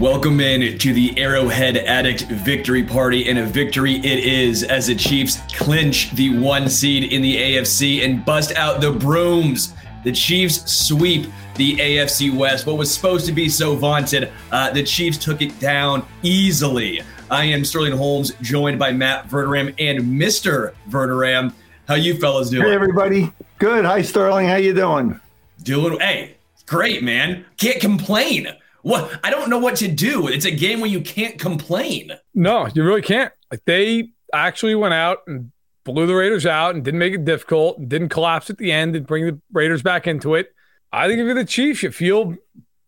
[0.00, 4.94] Welcome in to the Arrowhead Addict victory party, and a victory it is as the
[4.94, 9.72] Chiefs clinch the one seed in the AFC and bust out the brooms.
[10.04, 12.66] The Chiefs sweep the AFC West.
[12.66, 17.00] What was supposed to be so vaunted, uh, the Chiefs took it down easily.
[17.30, 20.74] I am Sterling Holmes, joined by Matt Verderame and Mr.
[20.90, 21.54] Verderame.
[21.88, 22.66] How you fellas doing?
[22.66, 23.86] Hey everybody, good.
[23.86, 25.18] Hi Sterling, how you doing?
[25.62, 27.46] Doing hey, great man.
[27.56, 28.48] Can't complain.
[28.86, 30.28] What I don't know what to do.
[30.28, 32.12] It's a game where you can't complain.
[32.36, 33.32] No, you really can't.
[33.50, 35.50] Like they actually went out and
[35.82, 38.94] blew the Raiders out and didn't make it difficult and didn't collapse at the end
[38.94, 40.54] and bring the Raiders back into it.
[40.92, 42.36] I think if you're the Chiefs, you feel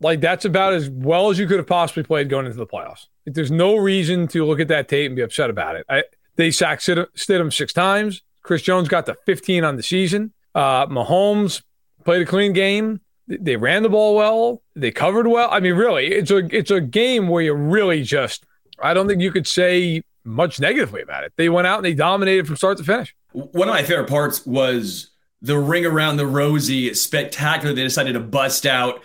[0.00, 3.06] like that's about as well as you could have possibly played going into the playoffs.
[3.26, 5.84] Like there's no reason to look at that tape and be upset about it.
[5.88, 6.04] I,
[6.36, 8.22] they sacked Stidham six times.
[8.42, 10.32] Chris Jones got to 15 on the season.
[10.54, 11.62] Uh, Mahomes
[12.04, 13.00] played a clean game.
[13.28, 14.62] They ran the ball well.
[14.74, 15.48] They covered well.
[15.50, 18.44] I mean, really, it's a it's a game where you really just
[18.82, 21.32] I don't think you could say much negatively about it.
[21.36, 23.14] They went out and they dominated from start to finish.
[23.32, 25.10] One of my favorite parts was
[25.42, 29.02] the ring around the rosy spectacular they decided to bust out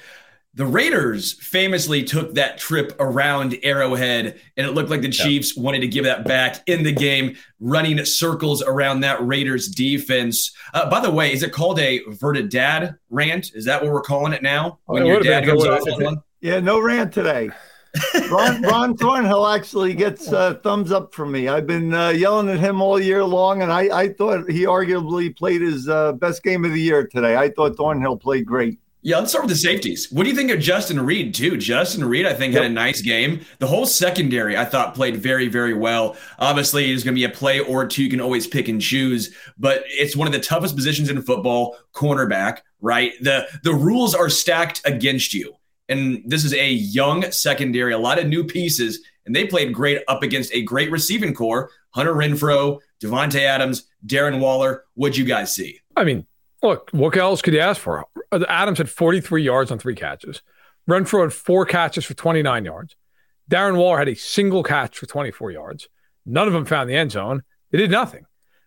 [0.55, 5.79] the Raiders famously took that trip around Arrowhead, and it looked like the Chiefs wanted
[5.79, 10.55] to give that back in the game, running circles around that Raiders defense.
[10.73, 13.51] Uh, by the way, is it called a Verdadad rant?
[13.55, 14.79] Is that what we're calling it now?
[14.85, 16.21] When your dad goes off on?
[16.41, 17.49] Yeah, no rant today.
[18.29, 21.47] Juan, Juan Thornhill actually gets uh, thumbs up from me.
[21.47, 25.35] I've been uh, yelling at him all year long, and I, I thought he arguably
[25.35, 27.35] played his uh, best game of the year today.
[27.35, 28.79] I thought Thornhill played great.
[29.05, 30.09] Yeah, let's start with the safeties.
[30.13, 31.57] What do you think of Justin Reid, too?
[31.57, 32.63] Justin Reid, I think, yep.
[32.63, 33.41] had a nice game.
[33.59, 36.15] The whole secondary, I thought, played very, very well.
[36.39, 39.35] Obviously, there's going to be a play or two you can always pick and choose,
[39.57, 43.11] but it's one of the toughest positions in football, cornerback, right?
[43.19, 45.53] The the rules are stacked against you.
[45.89, 50.01] And this is a young secondary, a lot of new pieces, and they played great
[50.07, 51.69] up against a great receiving core.
[51.89, 54.85] Hunter Renfrow, Davante Adams, Darren Waller.
[54.93, 55.81] What'd you guys see?
[55.97, 56.25] I mean,
[56.63, 58.05] look, what else could you ask for?
[58.47, 60.41] Adams had 43 yards on three catches.
[60.89, 62.95] Renfrow had four catches for 29 yards.
[63.51, 65.87] Darren Waller had a single catch for 24 yards.
[66.25, 67.43] None of them found the end zone.
[67.71, 68.25] They did nothing.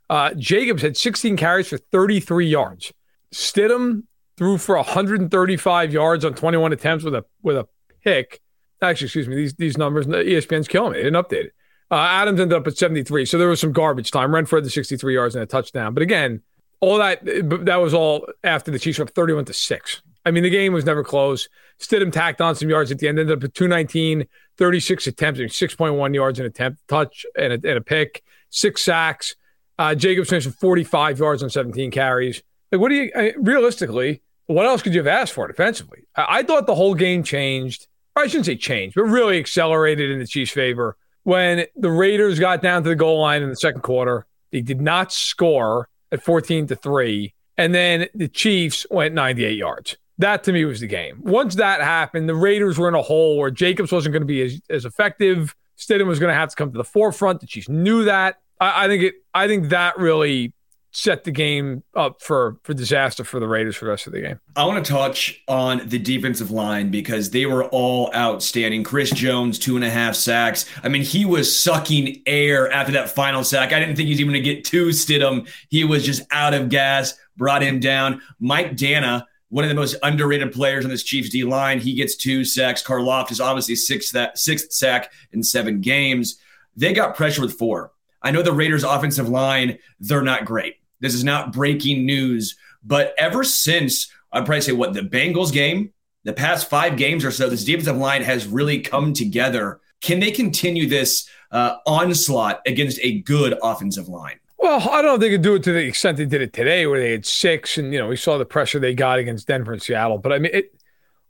[0.08, 2.92] Uh, Jacobs had 16 carries for 33 yards.
[3.34, 4.04] Stidham
[4.36, 7.66] threw for 135 yards on 21 attempts with a with a
[8.04, 8.40] pick.
[8.82, 10.98] Actually, excuse me, these these numbers, ESPN's killing me.
[10.98, 11.52] They didn't update it.
[11.90, 14.30] Uh, Adams ended up at 73, so there was some garbage time.
[14.30, 15.94] Renfrow had the 63 yards and a touchdown.
[15.94, 16.42] But again,
[16.86, 20.02] all that that was all after the Chiefs were up 31 to 6.
[20.24, 21.48] I mean, the game was never close.
[21.80, 24.26] Stidham tacked on some yards at the end, ended up at 219,
[24.56, 29.34] 36 attempts, 6.1 yards an attempt, touch and a, and a pick, six sacks.
[29.78, 32.42] Uh, Jacobs finished with 45 yards on 17 carries.
[32.70, 34.22] Like, what do you I, realistically?
[34.46, 36.04] What else could you have asked for defensively?
[36.14, 37.88] I, I thought the whole game changed.
[38.14, 42.62] I shouldn't say changed, but really accelerated in the Chiefs' favor when the Raiders got
[42.62, 44.24] down to the goal line in the second quarter.
[44.52, 47.34] They did not score at 14 to 3.
[47.58, 49.96] And then the Chiefs went 98 yards.
[50.18, 51.20] That to me was the game.
[51.22, 54.42] Once that happened, the Raiders were in a hole where Jacobs wasn't going to be
[54.42, 55.54] as, as effective.
[55.76, 57.40] Stidham was going to have to come to the forefront.
[57.40, 58.36] The Chiefs knew that.
[58.60, 59.14] I, I think it.
[59.34, 60.54] I think that really
[60.96, 64.20] set the game up for for disaster for the Raiders for the rest of the
[64.22, 64.40] game.
[64.56, 68.82] I want to touch on the defensive line because they were all outstanding.
[68.82, 70.64] Chris Jones, two and a half sacks.
[70.82, 73.74] I mean, he was sucking air after that final sack.
[73.74, 75.46] I didn't think he was even going to get to Stidham.
[75.68, 78.22] He was just out of gas, brought him down.
[78.40, 82.16] Mike Danna, one of the most underrated players on this Chiefs D line, he gets
[82.16, 82.82] two sacks.
[82.82, 86.38] Karlaftis obviously sixth, that, sixth sack in seven games.
[86.74, 87.92] They got pressure with four.
[88.22, 90.76] I know the Raiders' offensive line, they're not great.
[91.00, 95.92] This is not breaking news, but ever since I'd probably say what the Bengals game,
[96.24, 99.80] the past five games or so, this defensive line has really come together.
[100.00, 104.38] Can they continue this uh, onslaught against a good offensive line?
[104.58, 106.52] Well, I don't know if they could do it to the extent they did it
[106.52, 109.46] today, where they had six, and you know we saw the pressure they got against
[109.46, 110.18] Denver and Seattle.
[110.18, 110.74] But I mean, it,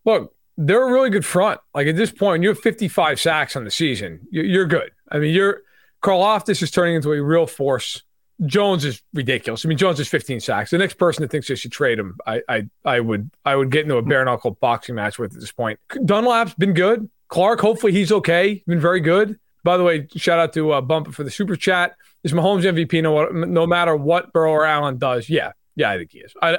[0.05, 1.61] look, they're a really good front.
[1.75, 4.21] Like at this point, you have 55 sacks on the season.
[4.31, 4.91] You're, good.
[5.11, 5.63] I mean, you're
[6.03, 8.03] Karlaftis is turning into a real force
[8.45, 9.65] Jones is ridiculous.
[9.65, 10.71] I mean, Jones is 15 sacks.
[10.71, 13.71] The next person that thinks they should trade him, I, I, I would, I would
[13.71, 15.81] get into a bare knuckle boxing match with at this point.
[16.05, 17.09] Dunlap's been good.
[17.29, 18.63] Clark, hopefully he's okay.
[18.67, 19.39] Been very good.
[19.65, 21.97] By the way, shout out to uh, Bump for the super chat.
[22.23, 25.29] Is Mahomes MVP no, no matter what Burrow or Allen does?
[25.29, 26.33] Yeah, yeah, I think he is.
[26.43, 26.59] I,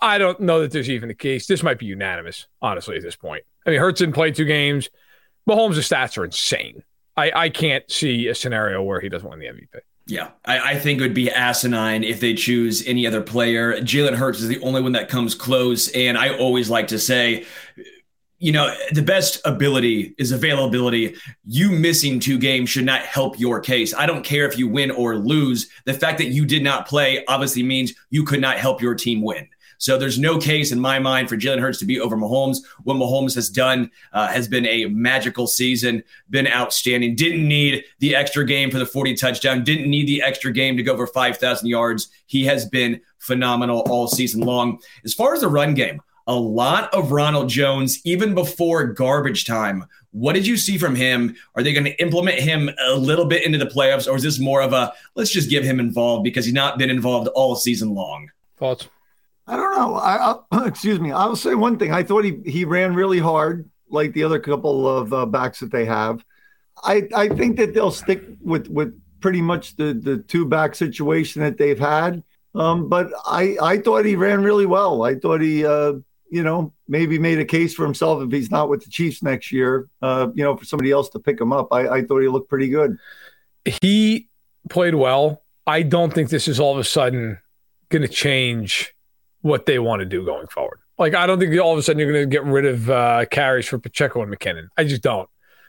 [0.00, 1.46] I don't know that there's even a case.
[1.46, 3.44] This might be unanimous, honestly, at this point.
[3.66, 4.88] I mean, Hurts didn't play two games.
[5.48, 6.82] Mahomes' stats are insane.
[7.16, 9.80] I, I can't see a scenario where he doesn't win the MVP.
[10.12, 13.80] Yeah, I, I, think it would be asinine if they choose any other player.
[13.80, 15.88] Jalen Hurts is the only one that comes close.
[15.92, 17.46] And I always like to say,
[18.38, 21.16] you know, the best ability is availability.
[21.46, 23.94] You missing two games should not help your case.
[23.94, 25.70] I don't care if you win or lose.
[25.86, 29.22] The fact that you did not play obviously means you could not help your team
[29.22, 29.48] win.
[29.82, 32.58] So there's no case in my mind for Jalen Hurts to be over Mahomes.
[32.84, 37.16] What Mahomes has done uh, has been a magical season, been outstanding.
[37.16, 40.84] Didn't need the extra game for the 40 touchdown, didn't need the extra game to
[40.84, 42.10] go over 5,000 yards.
[42.26, 44.78] He has been phenomenal all season long.
[45.04, 49.84] As far as the run game, a lot of Ronald Jones even before garbage time.
[50.12, 51.34] What did you see from him?
[51.56, 54.38] Are they going to implement him a little bit into the playoffs, or is this
[54.38, 57.94] more of a let's just give him involved because he's not been involved all season
[57.94, 58.30] long?
[58.58, 58.88] Thoughts?
[59.46, 59.94] I don't know.
[59.96, 61.12] I, I excuse me.
[61.12, 61.92] I'll say one thing.
[61.92, 65.72] I thought he he ran really hard, like the other couple of uh, backs that
[65.72, 66.24] they have.
[66.82, 71.42] I I think that they'll stick with with pretty much the the two back situation
[71.42, 72.22] that they've had.
[72.54, 75.02] Um, but I I thought he ran really well.
[75.02, 75.94] I thought he uh,
[76.30, 79.50] you know maybe made a case for himself if he's not with the Chiefs next
[79.50, 79.88] year.
[80.00, 81.68] Uh, you know, for somebody else to pick him up.
[81.72, 82.96] I, I thought he looked pretty good.
[83.64, 84.28] He
[84.68, 85.42] played well.
[85.66, 87.38] I don't think this is all of a sudden
[87.88, 88.94] going to change
[89.42, 90.80] what they want to do going forward.
[90.98, 93.26] Like, I don't think all of a sudden you're going to get rid of uh,
[93.26, 94.68] carries for Pacheco and McKinnon.
[94.76, 95.28] I just don't.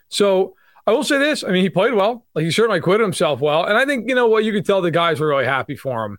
[0.09, 0.55] So
[0.85, 1.43] I will say this.
[1.43, 2.25] I mean, he played well.
[2.35, 3.65] Like, he certainly acquitted himself well.
[3.65, 6.05] And I think, you know what, you could tell the guys were really happy for
[6.05, 6.17] him.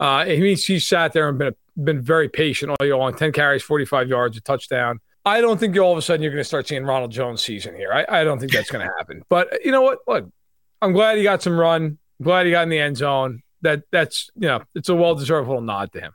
[0.00, 3.14] Uh, he means he sat there and been been very patient all year long.
[3.14, 5.00] Ten carries, forty five yards, a touchdown.
[5.24, 7.74] I don't think all of a sudden you're going to start seeing Ronald Jones season
[7.74, 7.92] here.
[7.92, 9.22] I, I don't think that's going to happen.
[9.28, 10.00] But you know what?
[10.06, 10.28] Look,
[10.82, 11.98] I'm glad he got some run.
[12.20, 13.42] I'm glad he got in the end zone.
[13.62, 16.12] That that's you know it's a well deserved little nod to him.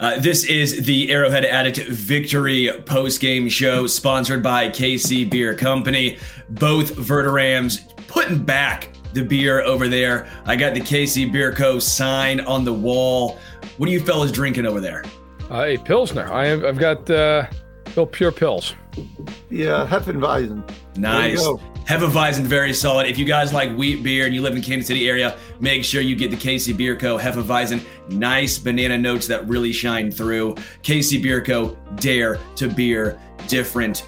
[0.00, 6.18] Uh, this is the Arrowhead Addict Victory post game show sponsored by KC Beer Company.
[6.50, 10.28] Both Verderames putting back the beer over there.
[10.44, 11.78] I got the KC Beer Co.
[11.78, 13.38] sign on the wall.
[13.76, 15.04] What are you fellas drinking over there?
[15.50, 16.32] Uh, a Pilsner.
[16.32, 17.46] I have, I've got uh,
[18.12, 18.74] Pure Pills.
[19.50, 20.68] Yeah, Hefeweizen.
[20.96, 21.40] Nice.
[21.84, 23.06] Hefeweizen, very solid.
[23.06, 26.00] If you guys like wheat beer and you live in Kansas City area, make sure
[26.00, 27.18] you get the KC Beer Co.
[27.18, 27.84] Hefeweizen.
[28.08, 30.54] Nice banana notes that really shine through.
[30.82, 31.76] KC Beer Co.
[31.96, 34.06] Dare to beer different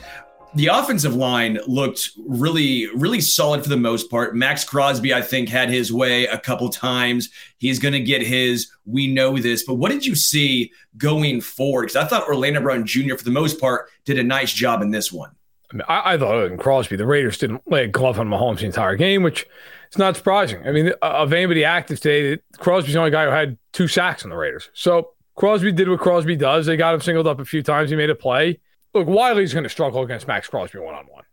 [0.55, 4.37] the offensive line looked really, really solid for the most part.
[4.37, 7.31] Maxx Crosby, I think, had his way a couple times.
[7.59, 8.71] He's going to get his.
[8.87, 9.65] We know this.
[9.65, 11.83] But what did you see going forward?
[11.83, 14.91] Because I thought Orlando Brown Jr., for the most part, did a nice job in
[14.91, 15.31] this one.
[15.73, 18.61] I, mean, I, I thought in Crosby, the Raiders didn't lay a glove on Mahomes
[18.61, 19.47] the entire game, which
[19.91, 20.67] is not surprising.
[20.67, 24.31] I mean, of anybody active today, Crosby's the only guy who had two sacks on
[24.31, 24.71] the Raiders.
[24.73, 26.67] So Crosby did what Crosby does.
[26.67, 27.91] They got him singled up a few times.
[27.91, 28.61] He made a play
[28.95, 31.25] look, Wylie's going to struggle against Maxx Crosby one on one.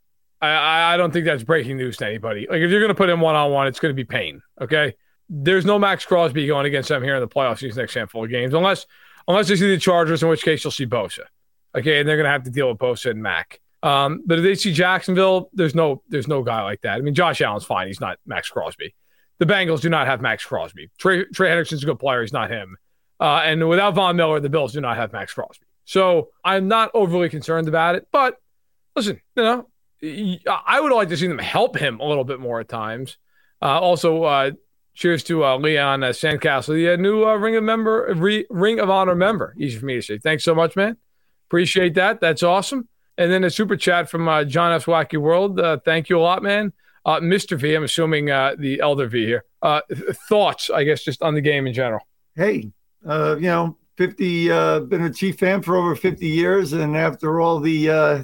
[0.42, 2.48] I I don't think that's breaking news to anybody.
[2.50, 4.42] Like if you're going to put him one on one, it's going to be pain.
[4.60, 4.96] Okay,
[5.30, 8.30] there's no Maxx Crosby going against them here in the playoffs these next handful of
[8.30, 8.86] games, unless
[9.28, 11.26] unless they see the Chargers, in which case you'll see Bosa.
[11.76, 13.62] Okay, and they're going to have to deal with Bosa and Mack.
[13.84, 16.98] Um, but if they see Jacksonville, there's no there's no guy like that.
[16.98, 17.88] I mean, Josh Allen's fine.
[17.88, 18.94] He's not Maxx Crosby.
[19.40, 20.92] The Bengals do not have Maxx Crosby.
[21.00, 22.22] Trey, Trey Hendrickson's a good player.
[22.22, 22.78] He's not him.
[23.20, 25.66] Uh, and without Von Miller, the Bills do not have Maxx Crosby.
[25.86, 28.08] So I'm not overly concerned about it.
[28.12, 28.38] But
[28.96, 29.68] listen, you know,
[30.04, 33.18] I would like to see them help him a little bit more at times.
[33.62, 34.52] Uh, also, uh,
[34.94, 38.80] cheers to uh, Leon uh, Sandcastle, the uh, new uh, Ring of Member, re- Ring
[38.80, 39.54] of Honor member.
[39.58, 40.18] Easy for me to say.
[40.18, 40.98] Thanks so much, man.
[41.48, 42.20] Appreciate that.
[42.20, 42.88] That's awesome.
[43.18, 44.86] And then a super chat from John F.
[44.86, 45.60] Wacky World.
[45.86, 46.74] thank you a lot, man.
[47.06, 47.58] Mr.
[47.58, 49.44] V, I'm assuming the elder V here.
[50.30, 52.02] thoughts, I guess, just on the game in general.
[52.36, 52.72] Hey,
[53.04, 57.60] you know, 50 uh, been a chief fan for over 50 years and after all
[57.60, 58.24] the uh,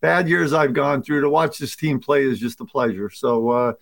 [0.00, 3.10] bad years i've gone through to watch this team play is just a pleasure.
[3.10, 3.72] So uh,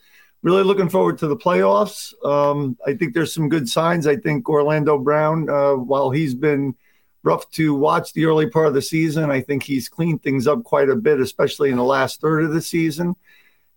[0.42, 2.12] really looking forward to the playoffs.
[2.24, 4.06] Um, i think there's some good signs.
[4.06, 6.74] I think orlando brown uh, while he's been
[7.24, 10.62] rough to watch the early part of the season i think he's cleaned things up
[10.62, 13.16] quite a bit especially in the last third of the season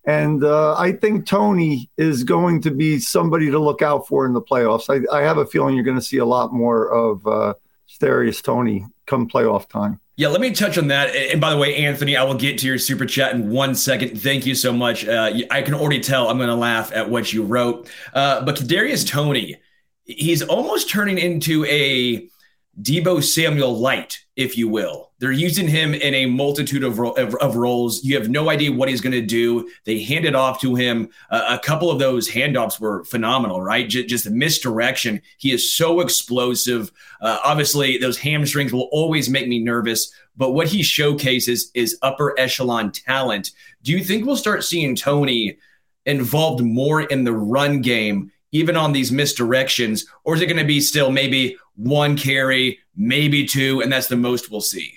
[0.07, 4.31] and uh, I think Toney is going to be somebody to look out for in
[4.31, 4.89] the playoffs.
[4.89, 7.53] I, I have a feeling you're going to see a lot more of uh,
[7.89, 9.99] Starius Toney come playoff time.
[10.15, 11.13] Yeah, let me touch on that.
[11.13, 14.19] And by the way, Anthony, I will get to your super chat in one second.
[14.19, 15.05] Thank you so much.
[15.05, 17.89] Uh, I can already tell I'm going to laugh at what you wrote.
[18.13, 19.57] Uh, but Kadarius Toney,
[20.05, 22.29] he's almost turning into a
[22.81, 25.06] Deebo Samuel light, if you will.
[25.19, 28.03] They're using him in a multitude of, ro- of, of, roles.
[28.03, 29.69] You have no idea what he's going to do.
[29.83, 31.09] They hand it off to him.
[31.31, 33.89] Uh, a couple of those handoffs were phenomenal, right?
[33.89, 35.21] J- just a misdirection.
[35.39, 36.91] He is so explosive.
[37.19, 42.39] Uh, obviously, those hamstrings will always make me nervous, but what he showcases is upper
[42.39, 43.51] echelon talent.
[43.81, 45.57] Do you think we'll start seeing Toney
[46.05, 48.31] involved more in the run game?
[48.53, 53.45] Even on these misdirections, or is it going to be still maybe one carry, maybe
[53.45, 54.96] two, and that's the most we'll see.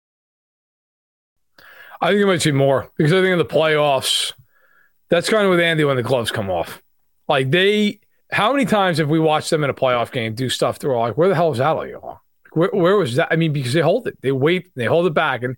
[2.01, 4.33] I think you might see more because I think in the playoffs,
[5.09, 6.81] that's kind of with Andy when the gloves come off.
[7.27, 7.99] Like they,
[8.31, 10.97] how many times have we watched them in a playoff game do stuff that we're
[10.97, 12.21] like, where the hell is that all
[12.53, 13.27] Where, where was that?
[13.29, 15.57] I mean, because they hold it, they wait, they hold it back, and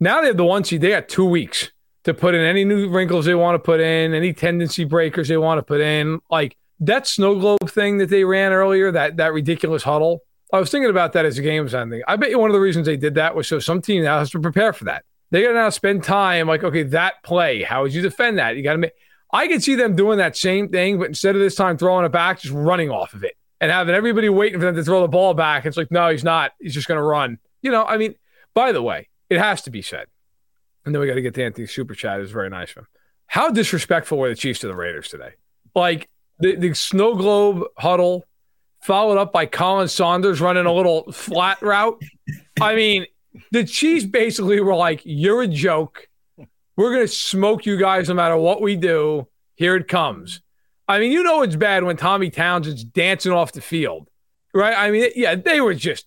[0.00, 0.80] now they have the one seed.
[0.80, 1.70] They got two weeks
[2.04, 5.36] to put in any new wrinkles they want to put in, any tendency breakers they
[5.36, 6.20] want to put in.
[6.30, 10.22] Like that snow globe thing that they ran earlier, that that ridiculous huddle.
[10.52, 12.02] I was thinking about that as the game was ending.
[12.06, 14.18] I bet you one of the reasons they did that was so some team now
[14.18, 15.04] has to prepare for that.
[15.32, 18.56] They got to now spend time like, okay, that play, how would you defend that?
[18.56, 18.92] You got to make.
[19.32, 22.12] I could see them doing that same thing, but instead of this time throwing it
[22.12, 25.08] back, just running off of it and having everybody waiting for them to throw the
[25.08, 25.66] ball back.
[25.66, 26.52] It's like, no, he's not.
[26.60, 27.38] He's just to run.
[27.62, 28.14] You know, I mean,
[28.54, 30.06] by the way, it has to be said
[30.84, 32.18] and then we got to get to Anthony super chat.
[32.18, 32.86] It was very nice of him.
[33.26, 35.30] How disrespectful were the Chiefs to the Raiders today?
[35.74, 36.08] Like
[36.38, 38.24] the, the snow globe huddle,
[38.82, 42.02] followed up by Colin Saunders running a little flat route.
[42.60, 43.06] I mean,
[43.50, 46.08] the Chiefs basically were like, "You're a joke.
[46.76, 49.28] We're gonna smoke you guys no matter what we do.
[49.54, 50.40] Here it comes."
[50.88, 54.08] I mean, you know it's bad when Tommy Townsend's dancing off the field,
[54.52, 54.74] right?
[54.76, 56.06] I mean, yeah, they were just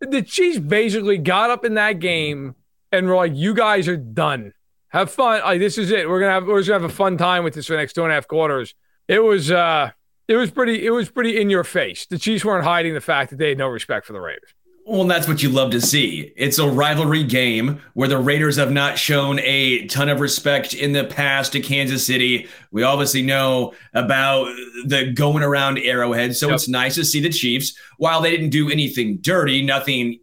[0.00, 2.54] the Chiefs basically got up in that game
[2.92, 4.52] and we're like, you guys are done.
[4.88, 5.40] Have fun.
[5.40, 6.08] Like this is it.
[6.08, 8.02] We're gonna have we're gonna have a fun time with this for the next two
[8.02, 8.74] and a half quarters.
[9.08, 9.90] It was uh
[10.28, 12.06] it was pretty it was pretty in your face.
[12.06, 14.54] The Chiefs weren't hiding the fact that they had no respect for the Raiders.
[14.86, 16.30] Well, that's what you love to see.
[16.36, 20.92] It's a rivalry game where the Raiders have not shown a ton of respect in
[20.92, 22.48] the past to Kansas City.
[22.70, 24.44] We obviously know about
[24.84, 26.56] the going around Arrowhead, so yep.
[26.56, 27.74] it's nice to see the Chiefs.
[27.96, 30.20] While they didn't do anything dirty, nothing,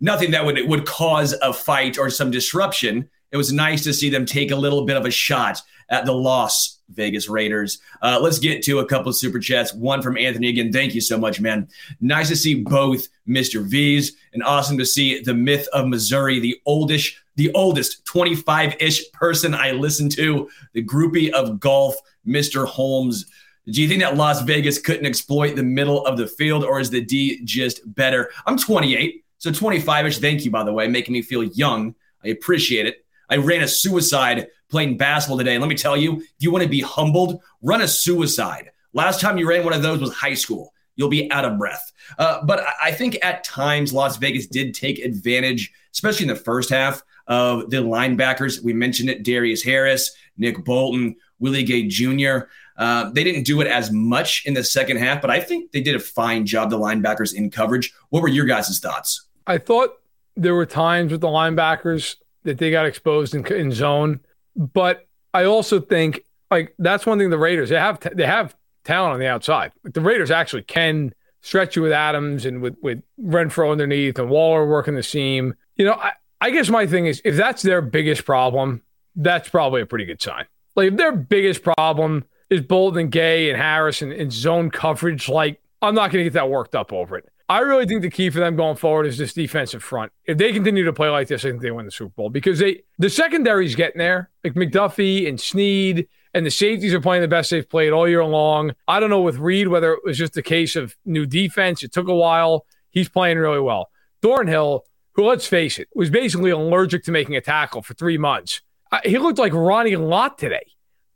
[0.00, 4.10] nothing that would would cause a fight or some disruption, it was nice to see
[4.10, 7.78] them take a little bit of a shot at the loss Vegas Raiders.
[8.02, 9.74] Uh, let's get to a couple of super chats.
[9.74, 10.72] One from Anthony again.
[10.72, 11.68] Thank you so much, man.
[12.00, 13.62] Nice to see both Mr.
[13.62, 19.54] V's and awesome to see the myth of Missouri, the oldest, the oldest 25-ish person
[19.54, 21.96] I listen to, the groupie of golf,
[22.26, 22.66] Mr.
[22.66, 23.26] Holmes.
[23.66, 26.90] Do you think that Las Vegas couldn't exploit the middle of the field, or is
[26.90, 28.30] the D just better?
[28.46, 30.18] I'm 28, so 25-ish.
[30.18, 31.94] Thank you, by the way, making me feel young.
[32.22, 33.04] I appreciate it.
[33.30, 35.54] I ran a suicide playing basketball today.
[35.54, 38.72] And let me tell you, if you want to be humbled, run a suicide.
[38.92, 40.74] Last time you ran one of those was high school.
[40.96, 41.92] You'll be out of breath.
[42.18, 46.70] Uh, but I think at times Las Vegas did take advantage, especially in the first
[46.70, 48.64] half, of the linebackers.
[48.64, 52.48] We mentioned it Darius Harris, Nick Bolton, Willie Gay Jr.
[52.76, 55.82] Uh, they didn't do it as much in the second half, but I think they
[55.82, 57.94] did a fine job, the linebackers in coverage.
[58.10, 59.24] What were your guys' thoughts?
[59.46, 59.90] I thought
[60.36, 64.18] there were times with the linebackers that they got exposed in, in zone.
[64.56, 69.14] But I also think like that's one thing the Raiders they have they have talent
[69.14, 69.72] on the outside.
[69.82, 74.66] The Raiders actually can stretch you with Adams and with with Renfrow underneath and Waller
[74.66, 75.54] working the seam.
[75.76, 78.82] You know, I, I guess my thing is if that's their biggest problem,
[79.16, 80.46] that's probably a pretty good sign.
[80.76, 85.60] Like if their biggest problem is Bolton Gay, and Harris and, and zone coverage, like
[85.82, 87.28] I'm not going to get that worked up over it.
[87.48, 90.12] I really think the key for them going forward is this defensive front.
[90.24, 92.58] If they continue to play like this, I think they win the Super Bowl because
[92.58, 94.30] they the secondary's getting there.
[94.42, 98.24] Like McDuffie and Sneed and the safeties are playing the best they've played all year
[98.24, 98.72] long.
[98.88, 101.82] I don't know with Reid whether it was just a case of new defense.
[101.82, 102.64] It took a while.
[102.90, 103.90] He's playing really well.
[104.22, 108.62] Thornhill, who let's face it, was basically allergic to making a tackle for three months.
[108.90, 110.66] Uh, he looked like Ronnie Lott today.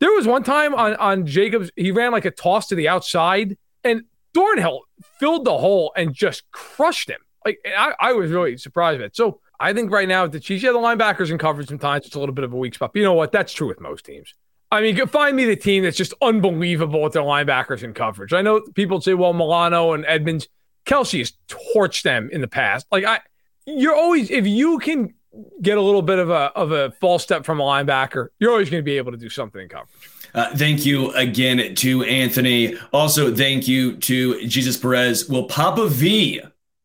[0.00, 3.56] There was one time on on Jacobs, he ran like a toss to the outside,
[3.82, 4.02] and
[4.38, 4.82] Thornhill
[5.18, 7.18] filled the hole and just crushed him.
[7.44, 9.16] Like I, I was really surprised at it.
[9.16, 12.20] So I think right now the Chiefs, yeah, the linebackers in coverage sometimes it's a
[12.20, 12.92] little bit of a weak spot.
[12.92, 13.32] But you know what?
[13.32, 14.34] That's true with most teams.
[14.70, 18.32] I mean, find me the team that's just unbelievable with their linebackers in coverage.
[18.32, 20.46] I know people say, well, Milano and Edmonds,
[20.84, 22.86] Kelce has torched them in the past.
[22.92, 23.18] Like I,
[23.66, 25.14] you're always if you can
[25.60, 28.70] get a little bit of a of a false step from a linebacker, you're always
[28.70, 30.17] going to be able to do something in coverage.
[30.34, 32.76] Uh, thank you again to Anthony.
[32.92, 35.28] Also, thank you to Jesus Perez.
[35.28, 36.40] Will Papa V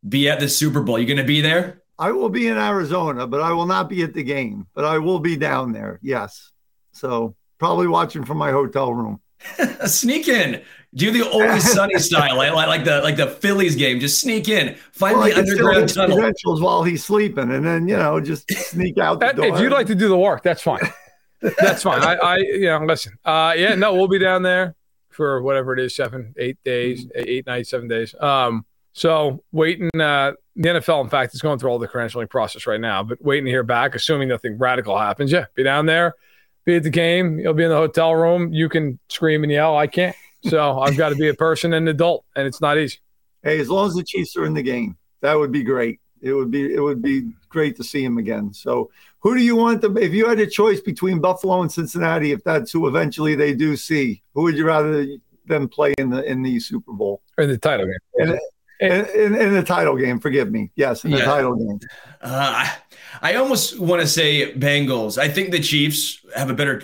[0.08, 1.00] be at the Super Bowl?
[1.00, 1.82] You going to be there?
[2.00, 4.68] I will be in Arizona, but I will not be at the game.
[4.74, 6.00] But I will be down there.
[6.02, 6.52] Yes.
[6.92, 9.22] So probably watching from my hotel room.
[9.86, 10.62] Sneak in.
[10.96, 14.00] Do the always sunny style, like, like the like the Phillies game.
[14.00, 16.18] Just sneak in, find well, the underground tunnel.
[16.18, 19.48] Credentials while he's sleeping, and then you know just sneak out the door.
[19.48, 20.82] If you'd like to do the work, that's fine.
[21.60, 22.02] That's fine.
[22.02, 23.18] I, I, you know, listen.
[23.24, 24.76] Uh, yeah, no, we'll be down there
[25.10, 28.16] for whatever it is, seven, eight days, eight nights, seven days.
[28.20, 29.90] Um, so waiting.
[30.00, 33.24] Uh, the NFL, in fact, is going through all the credentialing process right now, but
[33.24, 35.32] waiting to hear back, assuming nothing radical happens.
[35.32, 36.14] Yeah, be down there,
[36.66, 37.40] be at the game.
[37.40, 38.54] You'll be in the hotel room.
[38.54, 39.76] You can scream and yell.
[39.76, 40.16] I can't.
[40.46, 43.00] So I've got to be a person and an adult, and it's not easy.
[43.42, 46.00] Hey, as long as the Chiefs are in the game, that would be great.
[46.22, 48.54] It would be it would be great to see him again.
[48.54, 48.90] So,
[49.24, 49.98] who do you want to?
[49.98, 53.78] If you had a choice between Buffalo and Cincinnati, if that's who eventually they do
[53.78, 55.08] see, who would you rather
[55.46, 57.98] them play in the in the Super Bowl or in the title game?
[58.16, 58.40] In,
[58.82, 60.72] in, in, in the title game, forgive me.
[60.76, 61.26] Yes, in the yeah.
[61.26, 61.80] title game.
[62.22, 62.70] Uh,
[63.22, 65.18] I almost want to say Bengals.
[65.18, 66.84] I think the Chiefs have a better.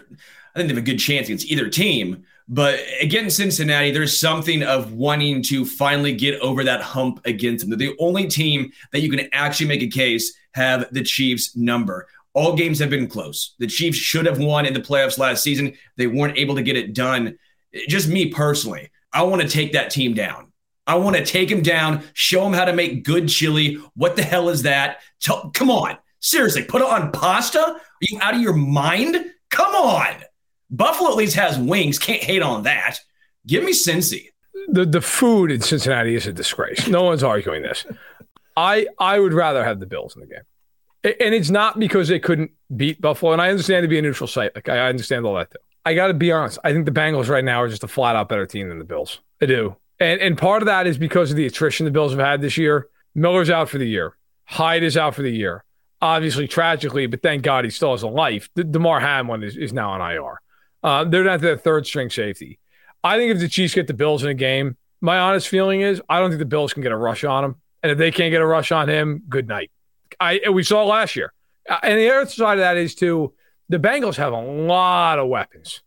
[0.55, 2.23] I think they have a good chance against either team.
[2.51, 7.77] But against Cincinnati, there's something of wanting to finally get over that hump against them.
[7.77, 12.07] They're the only team that you can actually make a case have the Chiefs number.
[12.33, 13.55] All games have been close.
[13.59, 15.73] The Chiefs should have won in the playoffs last season.
[15.97, 17.37] They weren't able to get it done.
[17.87, 20.51] Just me personally, I want to take that team down.
[20.87, 23.75] I want to take them down, show them how to make good chili.
[23.93, 25.01] What the hell is that?
[25.21, 25.97] Tell, come on.
[26.19, 27.59] Seriously, put it on pasta?
[27.59, 29.23] Are you out of your mind?
[29.49, 30.15] Come on.
[30.71, 31.99] Buffalo at least has wings.
[31.99, 32.97] Can't hate on that.
[33.45, 34.29] Give me Cincy.
[34.67, 36.87] The the food in Cincinnati is a disgrace.
[36.87, 37.85] No one's arguing this.
[38.57, 40.43] I I would rather have the Bills in the game,
[41.03, 43.33] and it's not because they couldn't beat Buffalo.
[43.33, 44.53] And I understand to be a neutral site.
[44.55, 45.57] Like I understand all that too.
[45.85, 46.59] I got to be honest.
[46.63, 48.85] I think the Bengals right now are just a flat out better team than the
[48.85, 49.19] Bills.
[49.41, 52.19] I do, and and part of that is because of the attrition the Bills have
[52.19, 52.89] had this year.
[53.15, 54.15] Miller's out for the year.
[54.45, 55.63] Hyde is out for the year.
[56.01, 58.49] Obviously, tragically, but thank God he still has a life.
[58.55, 60.41] The Damar Hamlin is, is now on IR.
[60.81, 62.59] Uh, they're not the third string safety.
[63.03, 66.01] I think if the Chiefs get the Bills in a game, my honest feeling is
[66.09, 67.55] I don't think the Bills can get a rush on him.
[67.83, 69.71] And if they can't get a rush on him, good night.
[70.19, 71.33] I we saw last year.
[71.69, 73.33] Uh, and the other side of that is too,
[73.69, 75.81] the Bengals have a lot of weapons.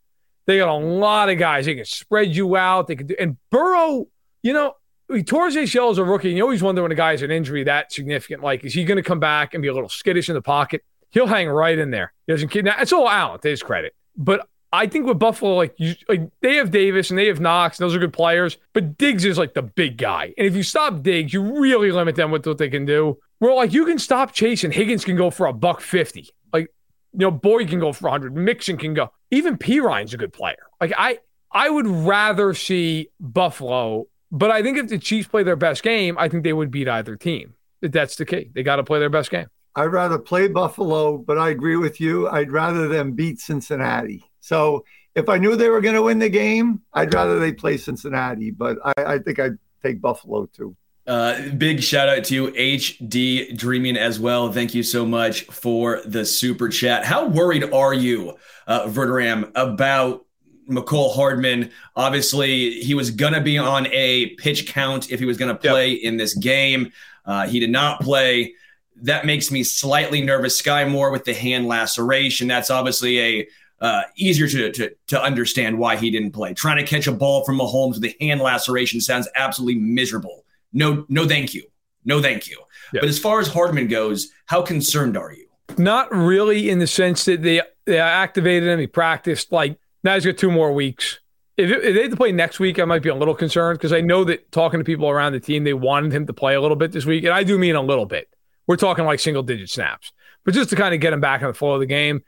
[0.47, 1.67] They got a lot of guys.
[1.67, 2.89] They can spread you out.
[2.89, 4.09] They can do, and Burrow,
[4.43, 4.75] you know,
[5.09, 6.29] he tore his ACL as a rookie.
[6.29, 8.85] And you always wonder when a guy has an injury that significant, like, is he
[8.85, 10.83] going to come back and be a little skittish in the pocket?
[11.11, 12.13] He'll hang right in there.
[12.27, 12.65] He doesn't kid.
[12.65, 13.95] Now, it's all Allen to his credit.
[14.17, 17.79] But I think with Buffalo, like, you, like they have Davis and they have Knox,
[17.79, 18.57] and those are good players.
[18.73, 22.17] But Diggs is like the big guy, and if you stop Diggs, you really limit
[22.17, 23.19] them with what they can do.
[23.39, 26.31] Where like you can stop Chase and Higgins can go for a buck fifty.
[26.53, 26.69] Like
[27.13, 28.35] you know, Boyd can go for hundred.
[28.35, 29.11] Mixon can go.
[29.31, 30.67] Even P Ryan's a good player.
[30.81, 31.19] Like I,
[31.51, 36.17] I would rather see Buffalo, but I think if the Chiefs play their best game,
[36.19, 37.55] I think they would beat either team.
[37.83, 38.51] That's the key.
[38.55, 39.47] They got to play their best game.
[39.75, 42.29] I'd rather play Buffalo, but I agree with you.
[42.29, 44.25] I'd rather them beat Cincinnati.
[44.43, 47.77] So if I knew they were going to win the game, I'd rather they play
[47.77, 48.51] Cincinnati.
[48.51, 50.77] But I, I think I'd take Buffalo too.
[51.07, 54.53] Uh, big shout out to you, HD Dreaming as well.
[54.53, 57.05] Thank you so much for the super chat.
[57.05, 58.37] How worried are you,
[58.69, 60.25] uh, Verderame, about
[60.69, 61.71] Mecole Hardman?
[61.97, 65.61] Obviously, he was going to be on a pitch count if he was going to
[65.61, 66.01] play yep.
[66.03, 66.93] in this game.
[67.25, 68.55] Uh, he did not play.
[68.97, 70.57] That makes me slightly nervous.
[70.57, 72.47] Sky Moore with the hand laceration.
[72.47, 73.49] That's obviously a
[73.83, 76.55] uh, easier to, to, to understand why he didn't play.
[76.55, 80.45] Trying to catch a ball from Mahomes with a hand laceration sounds absolutely miserable.
[80.73, 81.65] No, no, thank you.
[82.05, 82.59] No, thank you.
[82.93, 85.47] But as far as Hardman goes, how concerned are you?
[85.79, 88.79] Not really, in the sense that they they activated him.
[88.79, 89.51] He practiced.
[89.51, 91.19] Like now he's got two more weeks.
[91.57, 93.79] If, it, if they had to play next week, I might be a little concerned
[93.79, 96.55] because I know that talking to people around the team, they wanted him to play
[96.55, 98.29] a little bit this week, and I do mean a little bit.
[98.67, 100.13] We're talking like single digit snaps,
[100.45, 102.23] but just to kind of get him back in the flow of the game.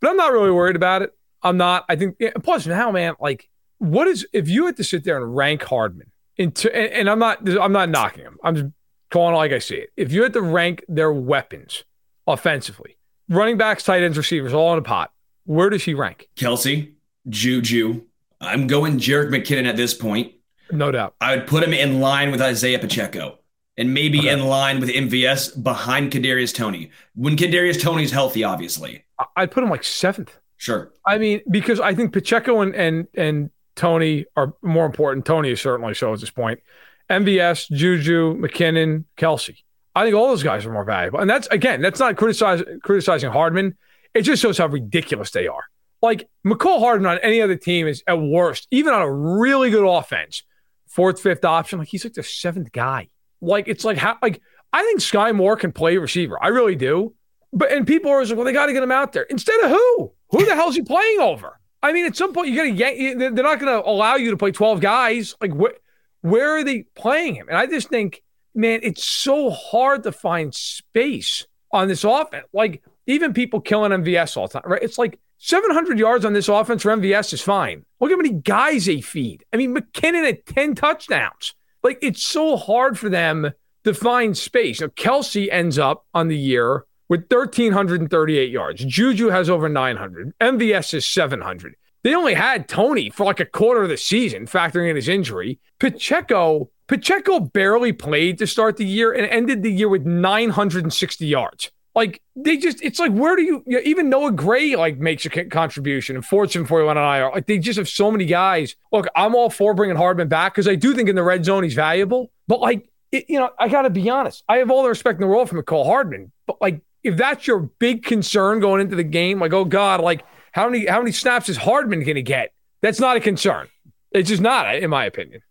[0.00, 1.12] But I'm not really worried about it.
[1.42, 1.84] I'm not.
[1.88, 2.16] I think.
[2.42, 6.10] Plus, now, man, like, what is if you had to sit there and rank Hardman
[6.36, 6.74] into?
[6.74, 7.48] And, and I'm not.
[7.48, 8.38] I'm not knocking him.
[8.42, 8.66] I'm just
[9.10, 9.90] calling it like I see it.
[9.96, 11.84] If you had to rank their weapons
[12.26, 12.96] offensively,
[13.28, 15.12] running backs, tight ends, receivers, all in a pot,
[15.44, 16.28] where does he rank?
[16.36, 16.92] Kelce,
[17.28, 18.02] Juju.
[18.40, 20.32] I'm going Jerick McKinnon at this point.
[20.70, 21.14] No doubt.
[21.20, 23.38] I would put him in line with Isaiah Pacheco
[23.76, 24.30] and maybe okay.
[24.30, 26.90] in line with MVS behind Kadarius Toney.
[27.14, 29.04] When Kadarius Toney's healthy, obviously.
[29.36, 30.38] I'd put him like seventh.
[30.56, 30.92] Sure.
[31.06, 35.24] I mean, because I think Pacheco and and and Toney are more important.
[35.24, 36.60] Toney is certainly so at this point.
[37.08, 39.56] MVS, Juju, McKinnon, Kelce.
[39.94, 41.20] I think all those guys are more valuable.
[41.20, 43.76] And that's again, that's not criticize, criticizing Hardman.
[44.14, 45.64] It just shows how ridiculous they are.
[46.02, 49.88] Like Mecole Hardman on any other team is at worst, even on a really good
[49.88, 50.42] offense,
[50.86, 51.78] fourth, fifth option.
[51.78, 53.08] Like he's like the seventh guy.
[53.40, 54.40] Like it's like how like
[54.72, 56.36] I think Sky Moore can play receiver.
[56.42, 57.14] I really do.
[57.52, 59.22] But and people are like, well, they got to get him out there.
[59.24, 60.12] Instead of who?
[60.30, 61.58] Who the hell is he playing over?
[61.82, 63.18] I mean, at some point, you got to get.
[63.18, 65.34] They're not going to allow you to play twelve guys.
[65.40, 65.76] Like, wh-
[66.20, 67.48] where are they playing him?
[67.48, 68.22] And I just think,
[68.54, 72.46] man, it's so hard to find space on this offense.
[72.52, 74.82] Like, even people killing MVS all the time, right?
[74.82, 77.84] It's like 700 yards on this offense for MVS is fine.
[78.00, 79.44] Look how many guys they feed.
[79.52, 81.54] I mean, McKinnon at 10 touchdowns.
[81.82, 83.52] Like, it's so hard for them
[83.84, 84.80] to find space.
[84.80, 88.84] Now, Kelce ends up on the year with 1,338 yards.
[88.84, 90.32] Juju has over 900.
[90.40, 91.74] MVS is 700.
[92.04, 95.58] They only had Toney for like a quarter of the season, factoring in his injury.
[95.78, 101.70] Pacheco, Pacheco barely played to start the year and ended the year with 960 yards.
[101.94, 105.26] Like they just, it's like where do you, you know, even Noah Gray like makes
[105.26, 108.76] a contribution and Fortune 41 and I are Like they just have so many guys.
[108.92, 111.64] Look, I'm all for bringing Hardman back because I do think in the red zone
[111.64, 112.30] he's valuable.
[112.46, 114.44] But like, it, you know, I got to be honest.
[114.48, 117.46] I have all the respect in the world for Mecole Hardman, but like if that's
[117.46, 121.12] your big concern going into the game, like, oh God, like how many how many
[121.12, 122.52] snaps is Hardman to get?
[122.80, 123.68] That's not a concern.
[124.12, 125.42] It's just not, in my opinion.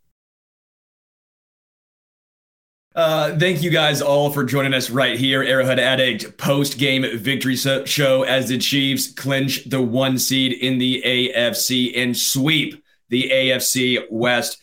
[2.95, 7.55] Uh, thank you guys all for joining us right here, Arrowhead Addict post game victory
[7.55, 14.01] show as the Chiefs clinch the one seed in the AFC and sweep the AFC
[14.09, 14.59] West.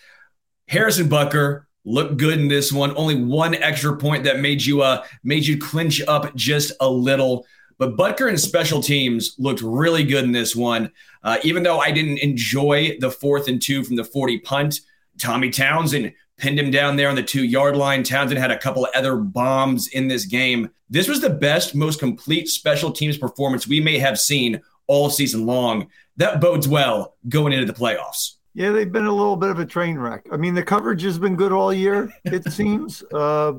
[0.67, 2.97] Harrison Butker looked good in this one.
[2.97, 7.47] Only one extra point that made you uh made you clinch up just a little.
[7.79, 10.93] But Butker and special teams looked really good in this one.
[11.25, 14.81] Uh, even though I didn't enjoy the fourth and two from the 40 punt,
[15.19, 18.03] Tommy Townsend pinned him down there on the two yard line.
[18.03, 20.71] Townsend had a couple other bombs in this game.
[20.89, 25.47] This was the best, most complete special teams performance we may have seen all season
[25.47, 25.89] long.
[26.17, 28.35] That bodes well going into the playoffs.
[28.55, 30.27] Yeah, they've been a little bit of a train wreck.
[30.31, 33.03] I mean, the coverage has been good all year, it seems.
[33.13, 33.55] Uh,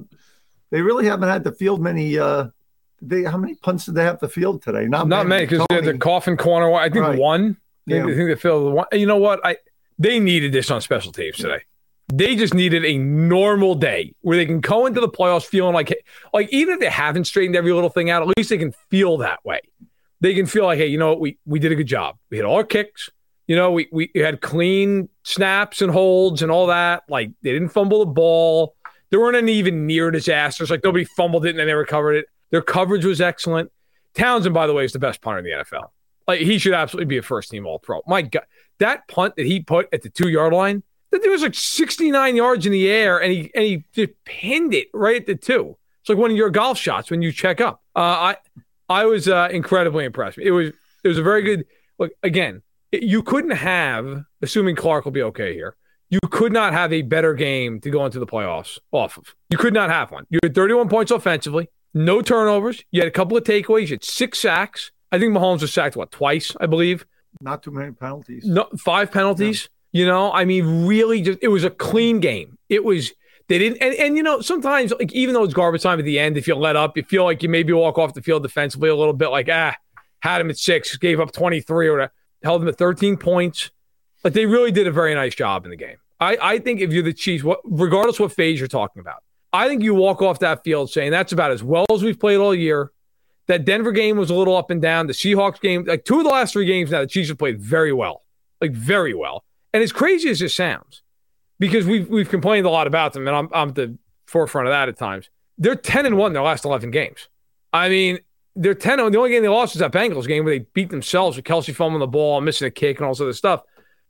[0.72, 2.18] they really haven't had to field many.
[2.18, 2.48] Uh,
[3.02, 4.88] they how many punts did they have to field today?
[4.88, 6.74] Not not many because they're the coffin corner.
[6.74, 7.20] I think right.
[7.20, 7.58] one.
[7.86, 8.04] Yeah.
[8.04, 8.86] I think they filled one.
[8.92, 9.46] You know what?
[9.46, 9.58] I
[10.00, 11.62] they needed this on special teams today.
[12.14, 15.94] They just needed a normal day where they can go into the playoffs feeling like
[16.34, 19.18] like even if they haven't straightened every little thing out, at least they can feel
[19.18, 19.60] that way.
[20.22, 21.20] They can feel like, hey, you know what?
[21.20, 22.18] We we did a good job.
[22.30, 23.10] We hit all our kicks.
[23.48, 27.04] You know, we, we had clean snaps and holds and all that.
[27.08, 28.76] Like they didn't fumble the ball.
[29.10, 30.70] There weren't any even near disasters.
[30.70, 32.26] Like nobody fumbled it and they recovered it.
[32.52, 33.72] Their coverage was excellent.
[34.16, 35.90] Townsend, by the way, is the best punter in the NFL.
[36.28, 38.02] Like he should absolutely be a first team All Pro.
[38.08, 38.46] My God,
[38.80, 42.36] that punt that he put at the two yard line, that thing was like 69
[42.36, 45.78] yards in the air, and he and he just pinned it right at the two.
[46.02, 47.82] It's like one of your golf shots when you check up.
[47.96, 48.38] Uh, I
[48.90, 50.38] I was uh, incredibly impressed.
[50.38, 50.72] It was
[51.04, 51.66] it was a very good
[52.00, 52.12] look.
[52.24, 52.64] Again,
[53.04, 55.76] you couldn't have, assuming Clark will be okay here,
[56.10, 59.36] you could not have a better game to go into the playoffs off of.
[59.50, 60.26] You could not have one.
[60.30, 62.84] You had 31 points offensively, no turnovers.
[62.92, 63.88] You had a couple of takeaways.
[63.88, 64.92] You had six sacks.
[65.12, 67.06] I think Mahomes was sacked, what, twice, I believe?
[67.42, 68.46] Not too many penalties.
[68.46, 69.70] No, five penalties.
[69.92, 72.58] You know, I mean, really, just it was a clean game.
[72.70, 73.14] It was.
[73.48, 76.18] They didn't, and, and you know, sometimes like even though it's garbage time at the
[76.18, 78.90] end, if you let up, you feel like you maybe walk off the field defensively
[78.90, 79.76] a little bit, like ah,
[80.20, 82.12] had him at six, gave up twenty three or whatever
[82.46, 83.72] held them at 13 points.
[84.24, 85.98] But they really did a very nice job in the game.
[86.20, 89.68] I, I think if you're the Chiefs, what, regardless what phase you're talking about, I
[89.68, 92.56] think you walk off that field saying that's about as well as we've played all
[92.56, 92.92] year.
[93.48, 95.06] That Denver game was a little up and down.
[95.06, 97.62] The Seahawks game, like two of the last three games now, the Chiefs have played
[97.62, 98.24] very well,
[98.60, 99.44] like very well.
[99.72, 101.04] And as crazy as it sounds,
[101.60, 104.72] because we've we've complained a lot about them, and I'm I'm at the forefront of
[104.72, 105.30] that at times.
[105.60, 107.30] They're 10 and 1 in their last 11 games.
[107.72, 108.20] I mean,
[108.56, 111.36] they're 10 The only game they lost was that Bengals game where they beat themselves
[111.36, 113.62] with Kelce fumbling the ball, missing a kick, and all this other stuff.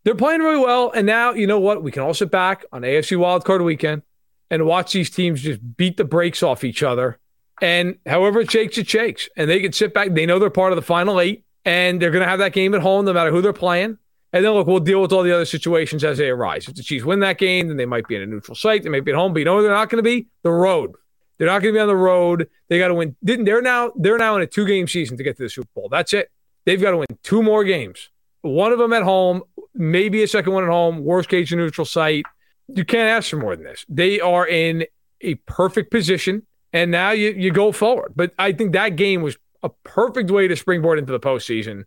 [0.04, 0.92] They're playing really well.
[0.92, 1.82] And now, you know what?
[1.82, 4.04] We can all sit back on AFC wildcard weekend
[4.52, 7.20] and watch these teams just beat the brakes off each other.
[7.62, 9.28] And however it shakes, it shakes.
[9.36, 10.14] And they can sit back.
[10.14, 12.76] They know they're part of the final eight, and they're going to have that game
[12.76, 13.98] at home no matter who they're playing.
[14.32, 16.68] And then look, we'll deal with all the other situations as they arise.
[16.68, 18.84] If the Chiefs win that game, then they might be in a neutral site.
[18.84, 20.28] They might be at home, but you know they're not going to be?
[20.44, 20.92] The road.
[21.38, 22.50] They're not going to be on the road.
[22.70, 23.16] They got to win.
[23.22, 25.90] They're now they're now in a two game season to get to the Super Bowl.
[25.90, 26.32] That's it.
[26.66, 28.10] They've got to win two more games.
[28.42, 29.44] One of them at home,
[29.74, 31.04] maybe a second one at home.
[31.04, 32.26] Worst case, a neutral site.
[32.68, 33.86] You can't ask for more than this.
[33.90, 34.86] They are in
[35.22, 38.14] a perfect position, and now you you go forward.
[38.16, 41.84] But I think that game was a perfect way to springboard into the postseason.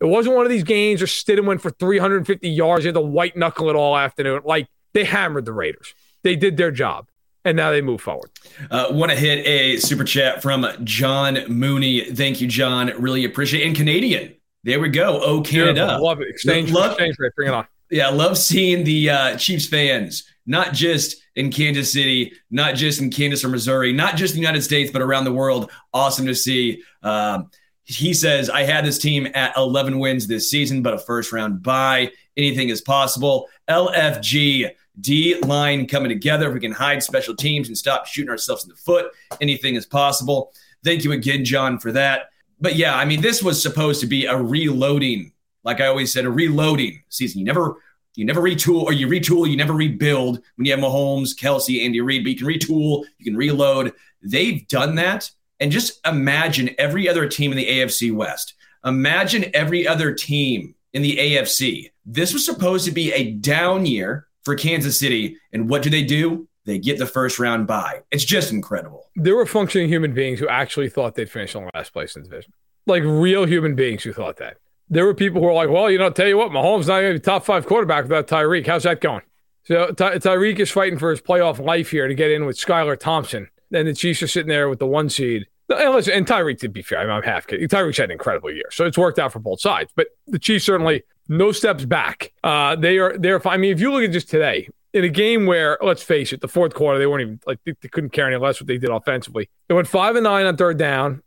[0.00, 2.84] It wasn't one of these games where Stidham went for 350 yards.
[2.84, 4.42] They had to white knuckle it all afternoon.
[4.44, 5.94] Like they hammered the Raiders.
[6.22, 7.06] They did their job
[7.44, 8.30] and now they move forward.
[8.70, 12.04] Uh, Want to hit a super chat from John Mooney.
[12.14, 12.92] Thank you, John.
[12.98, 13.66] Really appreciate it.
[13.66, 14.34] And Canadian.
[14.64, 15.20] There we go.
[15.22, 15.72] Oh, Canada.
[15.72, 16.04] Beautiful.
[16.04, 16.28] Love it.
[16.28, 17.32] Exchange, love, exchange rate.
[17.34, 17.66] Bring it on.
[17.90, 23.10] Yeah, love seeing the uh, Chiefs fans, not just in Kansas City, not just in
[23.10, 25.70] Kansas or Missouri, not just in the United States, but around the world.
[25.92, 26.82] Awesome to see.
[27.02, 27.50] Um,
[27.84, 31.62] he says, I had this team at 11 wins this season, but a first round
[31.62, 32.12] bye.
[32.36, 33.48] Anything is possible.
[33.68, 34.70] LFG.
[35.00, 36.48] D line coming together.
[36.48, 39.06] If we can hide special teams and stop shooting ourselves in the foot,
[39.40, 40.52] anything is possible.
[40.84, 42.30] Thank you again, John, for that.
[42.60, 45.32] But yeah, I mean, this was supposed to be a reloading,
[45.64, 47.40] like I always said, a reloading season.
[47.40, 47.76] You never
[48.14, 52.00] you never retool or you retool, you never rebuild when you have Mahomes, Kelce, Andy
[52.00, 53.92] Reid, but you can retool, you can reload.
[54.22, 55.30] They've done that.
[55.60, 58.54] And just imagine every other team in the AFC West.
[58.84, 61.90] Imagine every other team in the AFC.
[62.04, 65.36] This was supposed to be a down year for Kansas City.
[65.52, 66.48] And what do they do?
[66.64, 68.02] They get the first round bye.
[68.10, 69.10] It's just incredible.
[69.16, 72.28] There were functioning human beings who actually thought they'd finish in last place in the
[72.28, 72.52] division.
[72.86, 74.58] Like real human beings who thought that.
[74.88, 77.18] There were people who were like, well, you know, tell you what, Mahomes not be
[77.18, 78.66] top five quarterback without Tyreek.
[78.66, 79.22] How's that going?
[79.64, 82.98] So Ty- Tyreek is fighting for his playoff life here to get in with Skylar
[82.98, 83.48] Thompson.
[83.72, 85.46] And the Chiefs are sitting there with the one seed.
[85.68, 87.66] And, listen, and Tyreek, to be fair, I am half kidding.
[87.68, 88.66] Tyreek's had an incredible year.
[88.70, 89.90] So it's worked out for both sides.
[89.96, 92.32] But the Chiefs certainly no steps back.
[92.42, 93.46] Uh, they are they're.
[93.46, 96.40] I mean, if you look at just today, in a game where, let's face it,
[96.40, 98.78] the fourth quarter they weren't even like they, they couldn't care any less what they
[98.78, 99.48] did offensively.
[99.68, 101.22] They went five and nine on third down.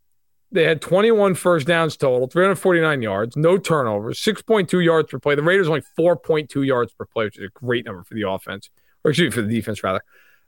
[0.51, 5.35] They had 21 first downs total, 349 yards, no turnovers, 6.2 yards per play.
[5.35, 8.69] The Raiders only 4.2 yards per play, which is a great number for the offense,
[9.03, 10.01] or excuse me, for the defense rather.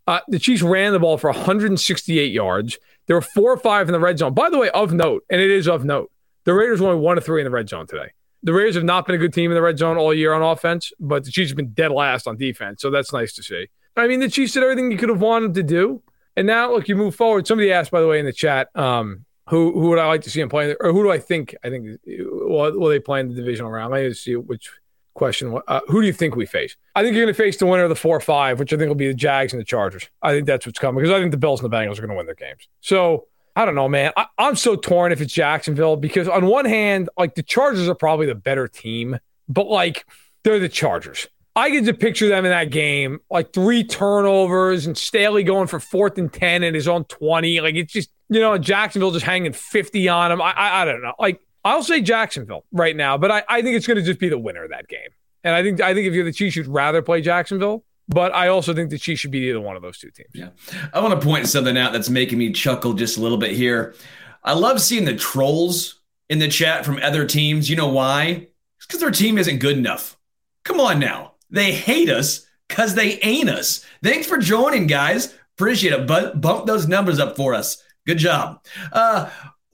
[0.06, 2.78] Uh, the Chiefs ran the ball for 168 yards.
[3.08, 4.34] There were four or five in the red zone.
[4.34, 6.10] By the way, of note, and it is of note,
[6.46, 8.12] the Raiders only one to three in the red zone today
[8.44, 10.42] the Raiders have not been a good team in the red zone all year on
[10.42, 12.82] offense, but the Chiefs have been dead last on defense.
[12.82, 13.68] So that's nice to see.
[13.96, 16.02] I mean, the Chiefs did everything you could have wanted to do.
[16.36, 17.48] And now, look, you move forward.
[17.48, 20.30] Somebody asked, by the way, in the chat, um, who who would I like to
[20.30, 21.56] see him playing, or who do I think?
[21.64, 23.92] I think will, will they play in the divisional round?
[23.92, 24.70] Let me see which
[25.16, 25.58] question.
[25.68, 26.76] Uh, who do you think we face?
[26.96, 28.88] I think you're going to face the winner of the four five, which I think
[28.88, 30.10] will be the Jags and the Chargers.
[30.22, 32.10] I think that's what's coming because I think the Bills and the Bengals are going
[32.10, 32.68] to win their games.
[32.82, 34.12] So I don't know, man.
[34.16, 37.96] I, am so torn if it's Jacksonville because on one hand, like the Chargers are
[37.96, 39.18] probably the better team,
[39.50, 40.06] but like
[40.44, 41.28] they're the Chargers.
[41.56, 45.80] I get to picture them in that game, like three turnovers and Staley going for
[45.80, 47.62] fourth and 10 and his own 20.
[47.62, 50.40] Like it's just, you know, Jacksonville just hanging 50 on him.
[50.40, 51.16] I, I, I don't know.
[51.18, 54.30] Like I'll say Jacksonville right now, but I, I think it's going to just be
[54.30, 55.10] the winner of that game.
[55.44, 57.84] And I think I think if you're the Chiefs, you'd rather play Jacksonville.
[58.08, 60.30] But I also think the Chiefs should be either one of those two teams.
[60.34, 60.50] Yeah.
[60.94, 63.96] I want to point something out that's making me chuckle just a little bit here.
[64.44, 67.70] I love seeing the trolls in the chat from other teams.
[67.70, 68.48] You know why?
[68.78, 70.18] It's because their team isn't good enough.
[70.64, 71.34] Come on now.
[71.50, 73.86] They hate us because they ain't us.
[74.04, 75.34] Thanks for joining, guys.
[75.58, 76.08] Appreciate it.
[76.08, 77.84] But bump those numbers up for us.
[78.06, 78.64] Good job.
[78.94, 79.30] Uh,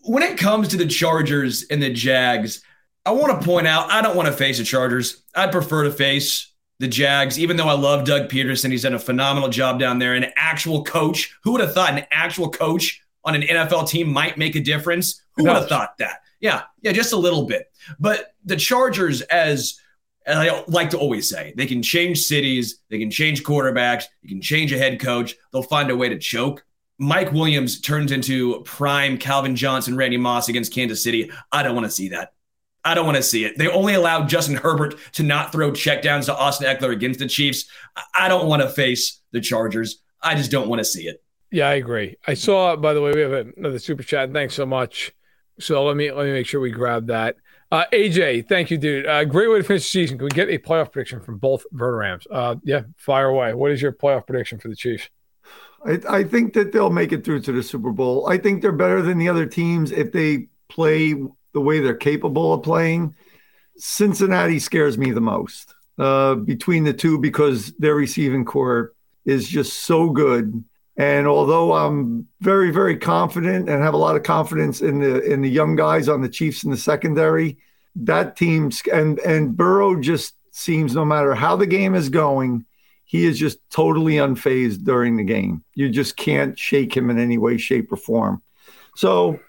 [0.05, 2.63] when it comes to the Chargers and the Jags,
[3.05, 5.23] I want to point out I don't want to face the Chargers.
[5.35, 6.52] I'd prefer to face
[6.83, 10.15] the Jags, even though I love Doug Pederson, he's done a phenomenal job down there.
[10.15, 14.37] An actual coach, who would have thought an actual coach on an NFL team might
[14.37, 15.21] make a difference?
[15.37, 16.23] Who would have thought that?
[16.41, 17.71] Yeah, yeah, just a little bit.
[18.01, 19.79] But the Chargers, as,
[20.27, 24.41] I like to always say, they can change cities, they can change quarterbacks, you can
[24.41, 26.65] change a head coach, they'll find a way to choke.
[26.97, 31.31] Mike Williams turns into prime Calvin Johnson, Randy Moss against Kansas City.
[31.49, 32.33] I don't want to see that.
[32.85, 33.57] I don't want to see it.
[33.57, 37.65] They only allowed Justin Herbert to not throw checkdowns to Austin Ekeler against the Chiefs.
[38.13, 40.01] I don't want to face the Chargers.
[40.21, 41.23] I just don't want to see it.
[41.51, 42.15] Yeah, I agree.
[42.27, 42.75] I saw.
[42.75, 44.33] By the way, we have another super chat.
[44.33, 45.13] Thanks so much.
[45.59, 47.35] So let me let me make sure we grab that.
[47.71, 49.07] Uh, AJ, thank you, dude.
[49.07, 50.17] Uh, great way to finish the season.
[50.17, 52.25] Can we get a playoff prediction from both Verderames?
[52.29, 53.53] Uh, yeah, fire away.
[53.53, 55.09] What is your playoff prediction for the Chiefs?
[55.85, 58.27] I, I think that they'll make it through to the Super Bowl.
[58.27, 61.15] I think they're better than the other teams if they play
[61.53, 63.15] the way they're capable of playing.
[63.77, 68.93] Cincinnati scares me the most uh, between the two because their receiving core
[69.25, 70.63] is just so good.
[70.95, 75.41] And although I'm very, very confident and have a lot of confidence in the in
[75.41, 77.57] the young guys on the Chiefs in the secondary,
[77.95, 82.63] that team and and Burrow just seems no matter how the game is going,
[83.05, 85.63] he is just totally unfazed during the game.
[85.73, 88.43] You just can't shake him in any way, shape, or form.
[88.95, 89.39] So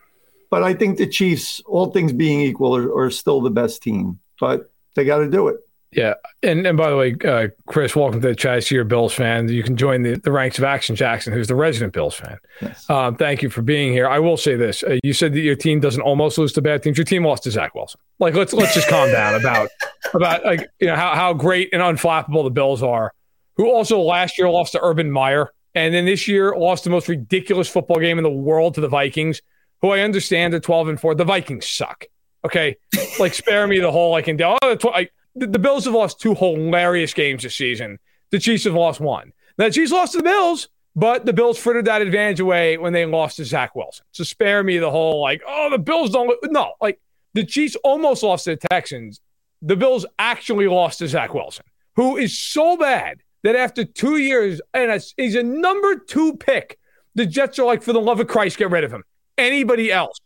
[0.54, 4.20] but I think the Chiefs, all things being equal, are, are still the best team.
[4.38, 5.56] But they got to do it.
[5.90, 6.14] Yeah,
[6.44, 8.70] and and by the way, uh, Chris, welcome to the chat.
[8.70, 9.48] You're a Bills fan.
[9.48, 12.38] You can join the, the ranks of Action Jackson, who's the resident Bills fan.
[12.62, 12.88] Yes.
[12.88, 14.06] Um, thank you for being here.
[14.06, 16.84] I will say this: uh, you said that your team doesn't almost lose to bad
[16.84, 16.98] teams.
[16.98, 17.98] Your team lost to Zach Wilson.
[18.20, 19.70] Like let's let's just calm down about
[20.14, 23.12] about like you know how how great and unflappable the Bills are.
[23.56, 27.08] Who also last year lost to Urban Meyer, and then this year lost the most
[27.08, 29.42] ridiculous football game in the world to the Vikings,
[29.84, 31.14] who I understand are twelve and four.
[31.14, 32.06] The Vikings suck.
[32.42, 32.76] Okay,
[33.20, 34.44] like spare me the whole I can do.
[34.44, 37.98] Oh, the, tw- I, the, the Bills have lost two hilarious games this season.
[38.30, 39.34] The Chiefs have lost one.
[39.58, 42.94] Now, the Chiefs lost to the Bills, but the Bills frittered that advantage away when
[42.94, 44.06] they lost to Zach Wilson.
[44.12, 46.34] So spare me the whole like, oh, the Bills don't.
[46.44, 46.98] No, like
[47.34, 49.20] the Chiefs almost lost to the Texans.
[49.60, 51.66] The Bills actually lost to Zach Wilson,
[51.96, 56.78] who is so bad that after two years and he's a number two pick,
[57.14, 59.04] the Jets are like, for the love of Christ, get rid of him.
[59.36, 60.18] Anybody else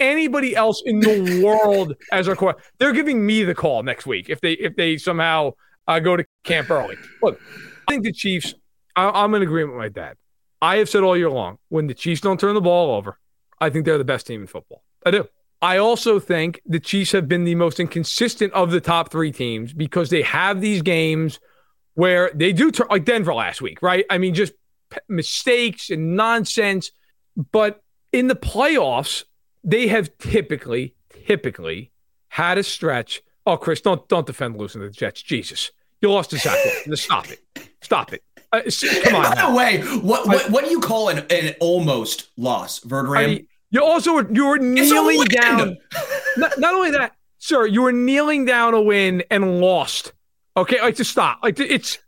[0.00, 2.56] anybody else in the world as our core.
[2.78, 5.52] They're giving me the call next week if they if they somehow
[5.88, 6.96] uh, go to camp early.
[7.22, 7.40] Look,
[7.88, 8.54] I think the Chiefs.
[8.94, 10.16] I, am in agreement with my dad.
[10.62, 13.18] I have said all year long when the Chiefs don't turn the ball over,
[13.60, 14.82] I think they're the best team in football.
[15.04, 15.28] I do.
[15.60, 19.72] I also think the Chiefs have been the most inconsistent of the top three teams
[19.72, 21.40] because they have these games
[21.94, 24.04] where they do turn like Denver last week, right?
[24.10, 24.52] I mean, just
[25.08, 26.90] mistakes and nonsense.
[27.52, 27.80] But
[28.12, 29.24] in the playoffs,
[29.64, 30.94] they have typically,
[31.26, 31.90] typically
[32.28, 33.22] had a stretch.
[33.46, 35.22] Oh, Chris, don't don't defend losing to the Jets.
[35.22, 36.96] Jesus, you lost to Zach Wilson.
[36.96, 37.40] Stop it.
[37.80, 38.22] Stop it.
[38.52, 38.62] Uh,
[39.04, 39.34] come on.
[39.34, 43.40] By the way, what, what what do you call an, an almost loss, Verderame?
[43.40, 45.76] I you also you were kneeling down.
[46.36, 50.12] not, not, only that, sir, you were kneeling down a win and lost.
[50.56, 51.40] Okay, like to stop.
[51.42, 51.98] Like to, it's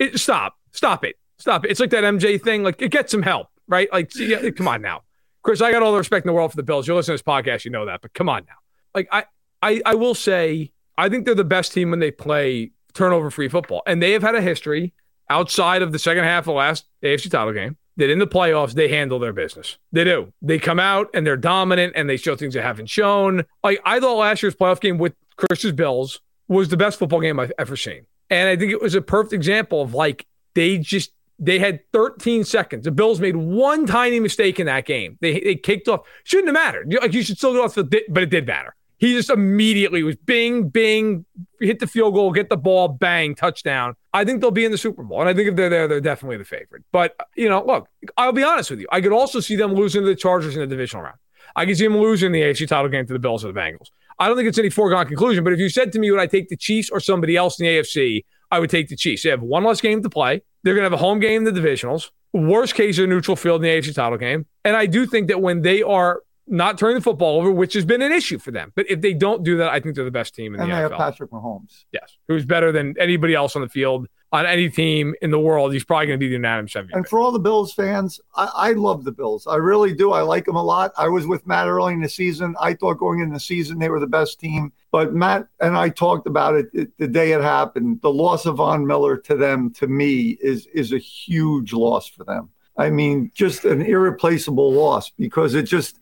[0.00, 1.70] it, stop, stop it, stop it.
[1.70, 2.64] It's like that MJ thing.
[2.64, 3.88] Like get some help, right?
[3.92, 5.03] Like, see, come on now.
[5.44, 6.88] Chris, I got all the respect in the world for the Bills.
[6.88, 8.00] You listen to this podcast, you know that.
[8.02, 8.54] But come on now.
[8.94, 9.24] Like I,
[9.62, 13.82] I, I will say, I think they're the best team when they play turnover-free football,
[13.86, 14.94] and they have had a history
[15.28, 18.88] outside of the second half of last AFC title game that in the playoffs they
[18.88, 19.78] handle their business.
[19.92, 20.32] They do.
[20.42, 23.44] They come out and they're dominant and they show things they haven't shown.
[23.62, 27.38] Like I thought last year's playoff game with Chris's Bills was the best football game
[27.38, 28.06] I've ever seen.
[28.30, 31.12] And I think it was a perfect example of like they just
[31.44, 32.84] they had 13 seconds.
[32.84, 35.18] The Bills made one tiny mistake in that game.
[35.20, 36.00] They they kicked off.
[36.24, 36.94] Shouldn't have mattered.
[37.00, 38.74] Like you should still go off the, but it did matter.
[38.98, 41.26] He just immediately was bing, bing,
[41.60, 43.96] hit the field goal, get the ball, bang, touchdown.
[44.12, 45.20] I think they'll be in the Super Bowl.
[45.20, 46.84] And I think if they're there, they're definitely the favorite.
[46.92, 48.86] But, you know, look, I'll be honest with you.
[48.90, 51.18] I could also see them losing to the Chargers in the divisional round.
[51.56, 53.88] I could see them losing the AFC title game to the Bills or the Bengals.
[54.18, 56.26] I don't think it's any foregone conclusion, but if you said to me, would I
[56.26, 58.24] take the Chiefs or somebody else in the AFC?
[58.54, 59.22] I would take the Chiefs.
[59.24, 60.42] They have one less game to play.
[60.62, 62.10] They're going to have a home game in the divisionals.
[62.32, 64.46] Worst case, a neutral field in the AFC title game.
[64.64, 67.84] And I do think that when they are not turning the football over, which has
[67.84, 68.72] been an issue for them.
[68.74, 70.74] But if they don't do that, I think they're the best team in and the
[70.74, 70.82] NFL.
[70.82, 71.84] And they have Patrick Mahomes.
[71.92, 75.72] Yes, who's better than anybody else on the field on any team in the world.
[75.72, 76.88] He's probably going to be the unanimous MVP.
[76.92, 79.46] And for all the Bills fans, I, I, love the Bills.
[79.46, 80.10] I really do.
[80.10, 80.92] I like them a lot.
[80.98, 82.56] I was with Matt early in the season.
[82.60, 84.72] I thought going in the season they were the best team.
[84.90, 88.00] But Matt and I talked about it, it the day it happened.
[88.02, 92.24] The loss of Von Miller to them, to me, is is a huge loss for
[92.24, 92.50] them.
[92.76, 96.00] I mean, just an irreplaceable loss because it just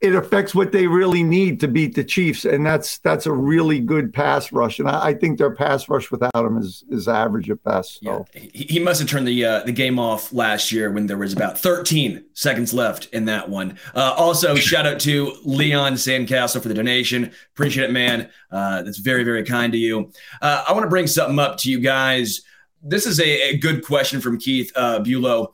[0.00, 3.78] it affects what they really need to beat the Chiefs, and that's that's a really
[3.80, 4.78] good pass rush.
[4.78, 8.00] And I, I think their pass rush without him is is average at best.
[8.02, 8.26] So.
[8.34, 8.40] Yeah.
[8.40, 11.34] He, he must have turned the uh, the game off last year when there was
[11.34, 13.78] about 13 seconds left in that one.
[13.94, 17.32] Uh, also, shout out to Leon Sandcastle for the donation.
[17.52, 18.30] Appreciate it, man.
[18.50, 20.10] Uh, that's very very kind to you.
[20.40, 22.40] Uh, I want to bring something up to you guys.
[22.82, 25.52] This is a, a good question from Keith uh, Bulow.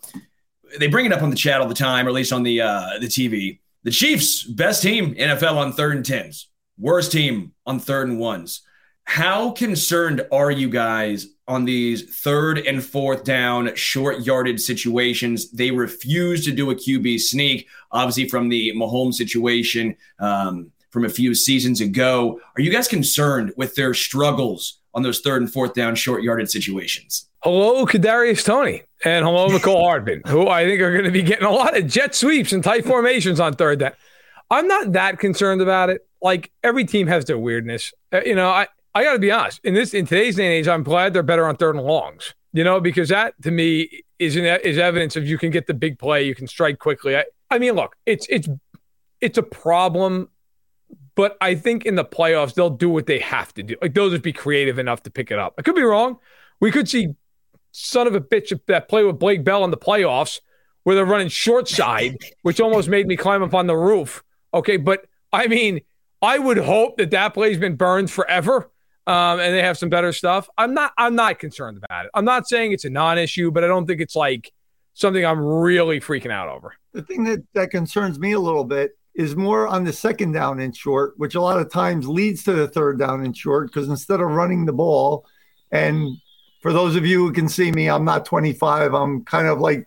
[0.78, 2.60] They bring it up on the chat all the time, or at least on the
[2.60, 7.78] uh, the TV the Chiefs, best team NFL on third and tens, worst team on
[7.78, 8.62] third and ones.
[9.04, 15.52] How concerned are you guys on these third and fourth down short yarded situations?
[15.52, 21.08] They refuse to do a QB sneak, obviously, from the Mahomes situation um, from a
[21.08, 22.40] few seasons ago.
[22.56, 26.50] Are you guys concerned with their struggles on those third and fourth down short yarded
[26.50, 27.28] situations?
[27.46, 31.46] Hello, Kadarius Toney, and hello, Mecole Hardman, who I think are going to be getting
[31.46, 33.92] a lot of jet sweeps and tight formations on third down.
[34.50, 36.04] I'm not that concerned about it.
[36.20, 37.94] Like every team has their weirdness.
[38.12, 39.60] Uh, you know, I, I got to be honest.
[39.62, 42.34] In this in today's day and age, I'm glad they're better on third and longs.
[42.52, 45.74] You know, because that to me is an, is evidence of you can get the
[45.74, 47.16] big play, you can strike quickly.
[47.16, 48.48] I, I mean, look, it's it's
[49.20, 50.30] it's a problem,
[51.14, 53.76] but I think in the playoffs they'll do what they have to do.
[53.80, 55.54] Like they'll just be creative enough to pick it up.
[55.58, 56.18] I could be wrong.
[56.58, 57.14] We could see
[57.76, 60.40] son of a bitch that play with Blake Bell in the playoffs
[60.84, 64.22] where they're running short side, which almost made me climb up on the roof.
[64.54, 65.80] Okay, but I mean,
[66.22, 68.70] I would hope that that play's been burned forever.
[69.08, 70.48] Um, and they have some better stuff.
[70.58, 70.92] I'm not.
[70.98, 72.10] I'm not concerned about it.
[72.12, 74.52] I'm not saying it's a non-issue, but I don't think it's like
[74.94, 76.74] something I'm really freaking out over.
[76.92, 80.58] The thing that that concerns me a little bit is more on the second down
[80.58, 83.88] and short, which a lot of times leads to the third down and short because
[83.88, 85.24] instead of running the ball,
[85.70, 86.16] and
[86.66, 88.92] for those of you who can see me, I'm not 25.
[88.92, 89.86] I'm kind of like,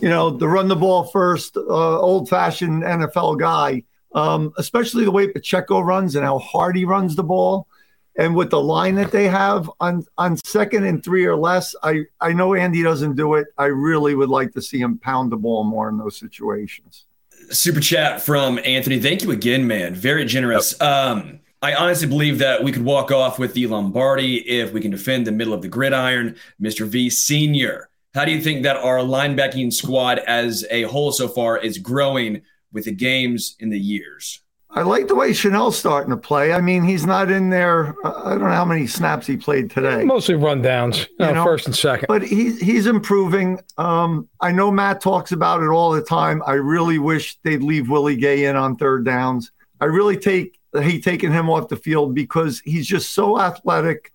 [0.00, 3.82] you know, the run the ball first, uh, old fashioned NFL guy.
[4.14, 7.68] Um, especially the way Pacheco runs and how hard he runs the ball.
[8.16, 12.04] And with the line that they have on on second and three or less, I
[12.22, 13.48] I know Andy doesn't do it.
[13.58, 17.04] I really would like to see him pound the ball more in those situations.
[17.50, 18.98] Super chat from Anthony.
[18.98, 19.94] Thank you again, man.
[19.94, 20.74] Very generous.
[20.80, 20.88] Yep.
[20.88, 24.90] Um, I honestly believe that we could walk off with the Lombardi if we can
[24.90, 26.36] defend the middle of the gridiron.
[26.60, 26.86] Mr.
[26.86, 31.56] V Senior, how do you think that our linebacking squad as a whole so far
[31.56, 34.42] is growing with the games in the years?
[34.68, 36.52] I like the way Chenal's starting to play.
[36.52, 37.94] I mean, he's not in there.
[38.04, 40.04] I don't know how many snaps he played today.
[40.04, 42.08] Mostly rundowns, you know, first and second.
[42.08, 43.58] But he's he's improving.
[43.78, 46.42] Um, I know Matt talks about it all the time.
[46.46, 49.50] I really wish they'd leave Willie Gay in on third downs.
[49.80, 54.12] I really take hate taking him off the field because he's just so athletic.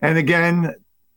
[0.00, 0.74] And again,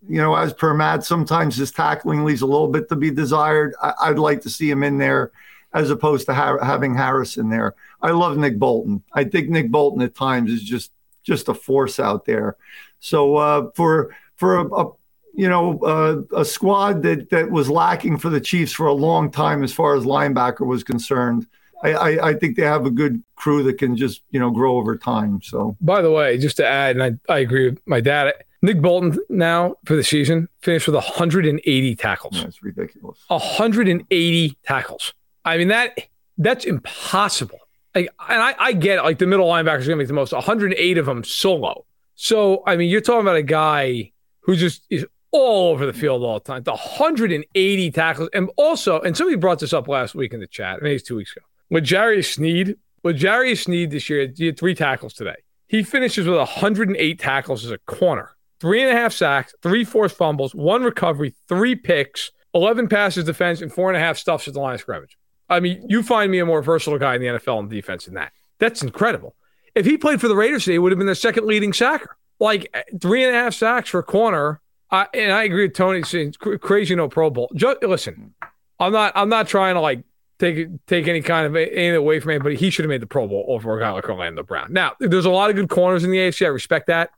[0.07, 3.73] you know, as per Matt, sometimes his tackling leaves a little bit to be desired.
[3.81, 5.31] I, would like to see him in there
[5.73, 7.75] as opposed to ha- having Harrison there.
[8.01, 9.03] I love Nick Bolton.
[9.13, 10.91] I think Nick Bolton at times is just
[11.23, 12.55] just a force out there.
[12.99, 14.91] So uh, for for a, a
[15.33, 19.29] you know uh, a squad that that was lacking for the Chiefs for a long
[19.31, 21.45] time as far as linebacker was concerned.
[21.83, 24.77] I, I, I, think they have a good crew that can just you know grow
[24.77, 25.41] over time.
[25.41, 28.33] So, by the way, just to add, and I, I agree with my dad.
[28.61, 32.41] Nick Bolton now for the season finished with 180 tackles.
[32.43, 33.19] That's ridiculous.
[33.27, 35.13] 180 tackles.
[35.45, 35.97] I mean that
[36.37, 37.59] that's impossible.
[37.95, 40.13] Like, and I, I get it, like the middle linebackers are going to make the
[40.13, 40.31] most.
[40.31, 41.85] 108 of them solo.
[42.15, 44.11] So I mean, you're talking about a guy
[44.41, 46.63] who just is all over the field all the time.
[46.63, 50.81] The 180 tackles, and also, and somebody brought this up last week in the chat.
[50.81, 51.45] Maybe it's two weeks ago.
[51.69, 55.35] With Jarius Sneed, with Jarius Sneed this year, he had three tackles today.
[55.67, 60.17] He finishes with 108 tackles as a corner, three and a half sacks, three forced
[60.17, 64.55] fumbles, one recovery, three picks, 11 passes defense, and four and a half stuffs at
[64.55, 65.15] the line of scrimmage.
[65.47, 68.15] I mean, you find me a more versatile guy in the NFL on defense than
[68.15, 68.31] that.
[68.59, 69.35] That's incredible.
[69.75, 72.17] If he played for the Raiders today, he would have been their second leading sacker.
[72.39, 74.61] Like eh, three and a half sacks for a corner.
[74.91, 77.51] I, and I agree with Tony saying crazy no Pro Bowl.
[77.55, 78.33] Just, listen,
[78.79, 80.03] I'm not I'm not trying to like
[80.39, 82.55] take take any kind of anything away from anybody.
[82.55, 84.73] He should have made the Pro Bowl over a guy like Orlando Brown.
[84.73, 86.45] Now, there's a lot of good corners in the AFC.
[86.45, 87.11] I respect that.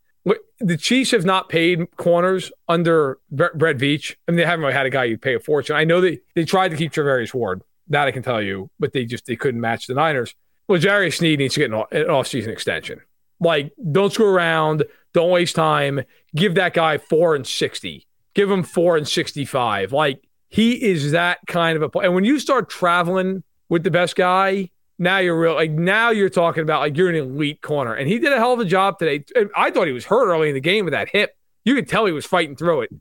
[0.59, 4.15] The Chiefs have not paid corners under Brett Veach.
[4.27, 5.75] I mean, they haven't really had a guy you pay a fortune.
[5.75, 7.63] I know they they tried to keep Charvarius Ward.
[7.87, 10.35] That I can tell you, but they just they couldn't match the Niners.
[10.67, 13.01] Well, Jerry Sneed needs to get an, an offseason extension.
[13.39, 14.83] Like, don't screw around.
[15.13, 16.01] Don't waste time.
[16.35, 18.05] Give that guy four and sixty.
[18.35, 19.91] Give him four and sixty-five.
[19.91, 20.21] Like
[20.51, 22.05] he is that kind of a player.
[22.05, 25.55] And when you start traveling with the best guy, now you're real.
[25.55, 27.95] Like now you're talking about like you're an elite corner.
[27.95, 29.25] And he did a hell of a job today.
[29.55, 31.35] I thought he was hurt early in the game with that hip.
[31.65, 32.91] You could tell he was fighting through it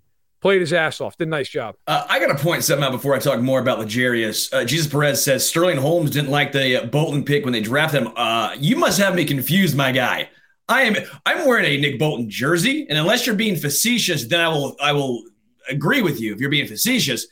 [0.40, 1.16] played his ass off.
[1.16, 1.76] Did a nice job.
[1.86, 4.53] Uh, I got to point something out before I talk more about L'Jarius.
[4.53, 8.03] Uh, Jesus Perez says Sterling Holmes didn't like the uh, Bolton pick when they drafted
[8.03, 8.12] him.
[8.16, 10.28] Uh, you must have me confused, my guy.
[10.68, 10.96] I am.
[11.26, 14.76] I'm wearing a Nick Bolton jersey, and unless you're being facetious, then I will.
[14.80, 15.24] I will
[15.68, 16.32] agree with you.
[16.32, 17.26] If you're being facetious,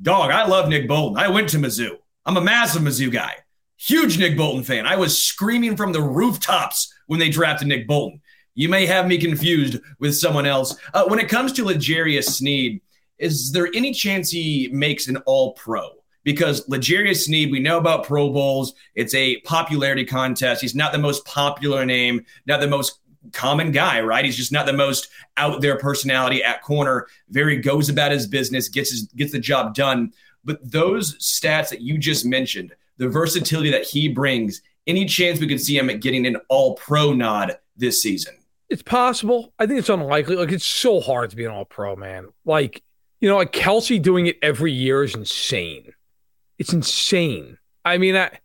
[0.00, 1.18] dog, I love Nick Bolton.
[1.18, 1.96] I went to Mizzou.
[2.26, 3.34] I'm a massive Mizzou guy.
[3.76, 4.86] Huge Nick Bolton fan.
[4.86, 8.20] I was screaming from the rooftops when they drafted Nick Bolton.
[8.54, 10.76] You may have me confused with someone else.
[10.94, 12.80] Uh, when it comes to L'Jarius Sneed,
[13.18, 15.90] is there any chance he makes an all pro?
[16.22, 18.74] Because L'Jarius Sneed, we know about Pro Bowls.
[18.94, 20.62] It's a popularity contest.
[20.62, 23.00] He's not the most popular name, not the most
[23.32, 24.24] common guy, right?
[24.24, 27.06] He's just not the most out there personality at corner.
[27.30, 30.12] Very goes about his business, gets his, gets the job done.
[30.44, 35.48] But those stats that you just mentioned, the versatility that he brings, any chance we
[35.48, 38.34] could see him getting an all pro nod this season?
[38.68, 39.52] It's possible.
[39.58, 40.36] I think it's unlikely.
[40.36, 42.28] Like it's so hard to be an all pro, man.
[42.44, 42.82] Like,
[43.20, 45.92] you know, like Kelce doing it every year is insane.
[46.58, 47.58] It's insane.
[47.84, 48.38] I mean, I,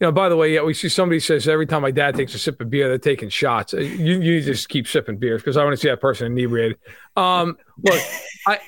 [0.00, 2.34] you know, by the way, yeah, we see somebody says every time my dad takes
[2.34, 3.74] a sip of beer, they're taking shots.
[3.74, 6.78] Uh, you, you just keep sipping beers because I want to see that person inebriated.
[7.16, 8.00] Um, look,
[8.46, 8.58] I,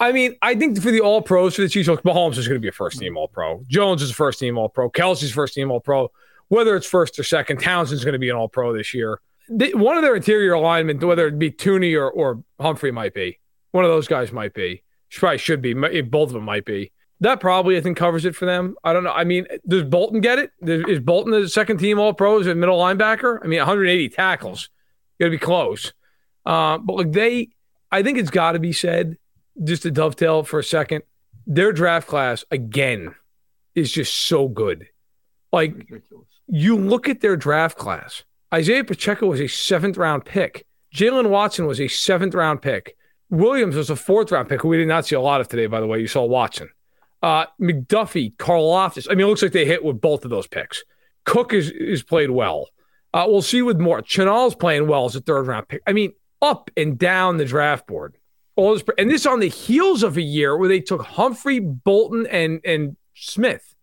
[0.00, 2.62] I mean, I think for the All Pros for the Chiefs, Mahomes is going to
[2.62, 3.64] be a first team All Pro.
[3.68, 4.90] Jones is a first team All Pro.
[4.90, 6.10] Kelce's first team All Pro.
[6.48, 9.96] Whether it's first or second, Townsend's going to be an All Pro this year one
[9.96, 13.38] of their interior alignment, whether it be Thuney or, or Humphrey, might be
[13.72, 14.32] one of those guys.
[14.32, 14.82] Might be.
[15.12, 15.74] Probably should be.
[15.74, 16.92] Both of them might be.
[17.22, 18.74] That probably I think covers it for them.
[18.82, 19.12] I don't know.
[19.12, 20.50] I mean, does Bolton get it?
[20.60, 23.38] Is Bolton the second team All Pros at middle linebacker?
[23.44, 24.68] I mean, 180 tackles.
[25.20, 25.92] Got to be close.
[26.44, 27.50] Uh, but like they,
[27.92, 29.18] I think it's got to be said,
[29.62, 31.04] just to dovetail for a second,
[31.46, 33.14] their draft class again
[33.76, 34.88] is just so good.
[35.52, 36.26] Like Ridiculous.
[36.48, 38.24] you look at their draft class.
[38.52, 40.66] Isaiah Pacheco was a seventh round pick.
[40.92, 42.96] Jaylen Watson was a seventh round pick.
[43.30, 45.66] Williams was a fourth round pick, who we did not see a lot of today,
[45.66, 46.00] by the way.
[46.00, 46.68] You saw Watson.
[47.22, 49.06] Uh, McDuffie, Karlaftis.
[49.08, 50.82] I mean, it looks like they hit with both of those picks.
[51.24, 52.68] Cook is, is played well.
[53.14, 54.02] Uh, we'll see with more.
[54.02, 55.82] Chenal's playing well as a third round pick.
[55.86, 58.16] I mean, up and down the draft board.
[58.56, 62.26] All this, and this on the heels of a year where they took Humphrey, Bolton,
[62.26, 63.74] and and Smith.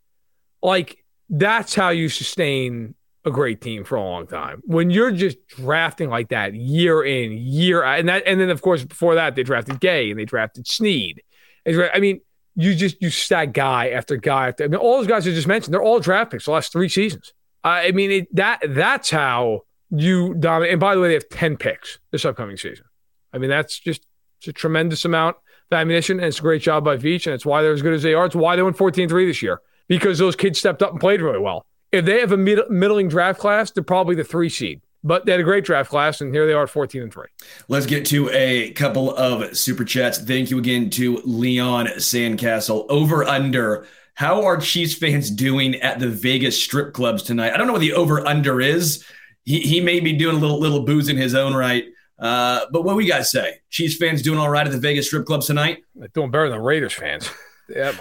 [0.61, 4.61] Like that's how you sustain a great team for a long time.
[4.65, 8.61] When you're just drafting like that year in, year out, and that, and then of
[8.61, 11.23] course before that they drafted Gay and they drafted Sneed.
[11.67, 12.21] I mean,
[12.59, 14.65] you just you stack guy after guy after.
[14.65, 16.89] I mean, all those guys I just mentioned, they're all draft picks the last three
[16.89, 17.33] seasons.
[17.63, 20.73] Uh, I mean, it, that that's how you dominate.
[20.73, 22.85] And by the way, they have ten picks this upcoming season.
[23.31, 24.05] I mean, that's just
[24.45, 25.37] a tremendous amount
[25.71, 27.93] of ammunition, and it's a great job by Veach, and it's why they're as good
[27.93, 28.25] as they are.
[28.25, 31.39] It's why they won 14-3 this year because those kids stepped up and played really
[31.39, 31.65] well.
[31.93, 34.81] If they have a mid- middling draft class, they're probably the three seed.
[35.03, 37.27] But they had a great draft class, and here they are 14 and 3.
[37.69, 40.17] Let's get to a couple of super chats.
[40.17, 42.85] Thank you again to Leon Sandcastle.
[42.89, 43.87] Over under.
[44.15, 47.53] How are Chiefs fans doing at the Vegas strip clubs tonight?
[47.53, 49.05] I don't know what the over under is.
[49.45, 51.85] He, he may be doing a little little booze in his own right.
[52.19, 53.61] Uh, but what we got to say?
[53.69, 55.83] Chiefs fans doing all right at the Vegas strip clubs tonight?
[55.95, 57.29] They're doing better than Raiders fans.
[57.69, 57.91] Yeah,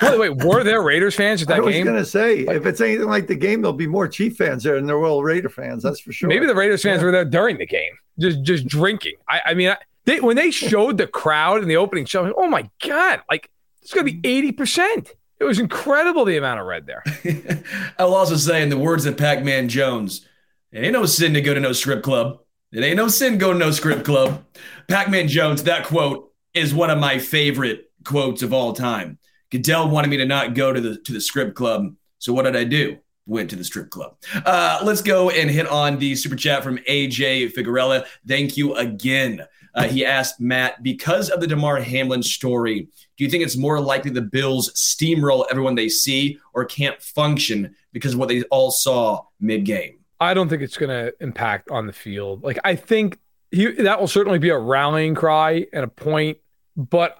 [0.00, 1.64] By the way, were there Raiders fans at that game?
[1.64, 4.36] I was going to say, if it's anything like the game, there'll be more Chief
[4.36, 5.82] fans there than there will Raider fans.
[5.82, 6.28] That's for sure.
[6.28, 7.06] Maybe the Raiders fans yeah.
[7.06, 9.14] were there during the game, just just drinking.
[9.28, 12.34] I, I mean, I, they, when they showed the crowd in the opening show, like,
[12.36, 13.48] oh my god, like
[13.82, 15.14] it's going to be eighty percent.
[15.38, 17.02] It was incredible the amount of red there.
[17.98, 20.24] I'll also say, in the words of Pac-Man Jones,
[20.70, 22.38] it ain't no sin to go to no strip club.
[22.72, 24.44] It ain't no sin go to no strip club.
[24.88, 29.18] Pac-Man Jones, that quote is one of my favorite quotes of all time.
[29.50, 31.94] Goodell wanted me to not go to the to the strip club.
[32.18, 32.98] So what did I do?
[33.26, 34.16] Went to the strip club.
[34.34, 38.04] Uh, let's go and hit on the super chat from AJ Figueroa.
[38.26, 39.46] Thank you again.
[39.74, 43.80] Uh, he asked Matt, because of the Damar Hamlin story, do you think it's more
[43.80, 48.70] likely the Bills steamroll everyone they see or can't function because of what they all
[48.70, 49.98] saw mid game?
[50.20, 52.44] I don't think it's going to impact on the field.
[52.44, 53.18] Like I think
[53.50, 56.38] he, that will certainly be a rallying cry and a point,
[56.76, 57.16] but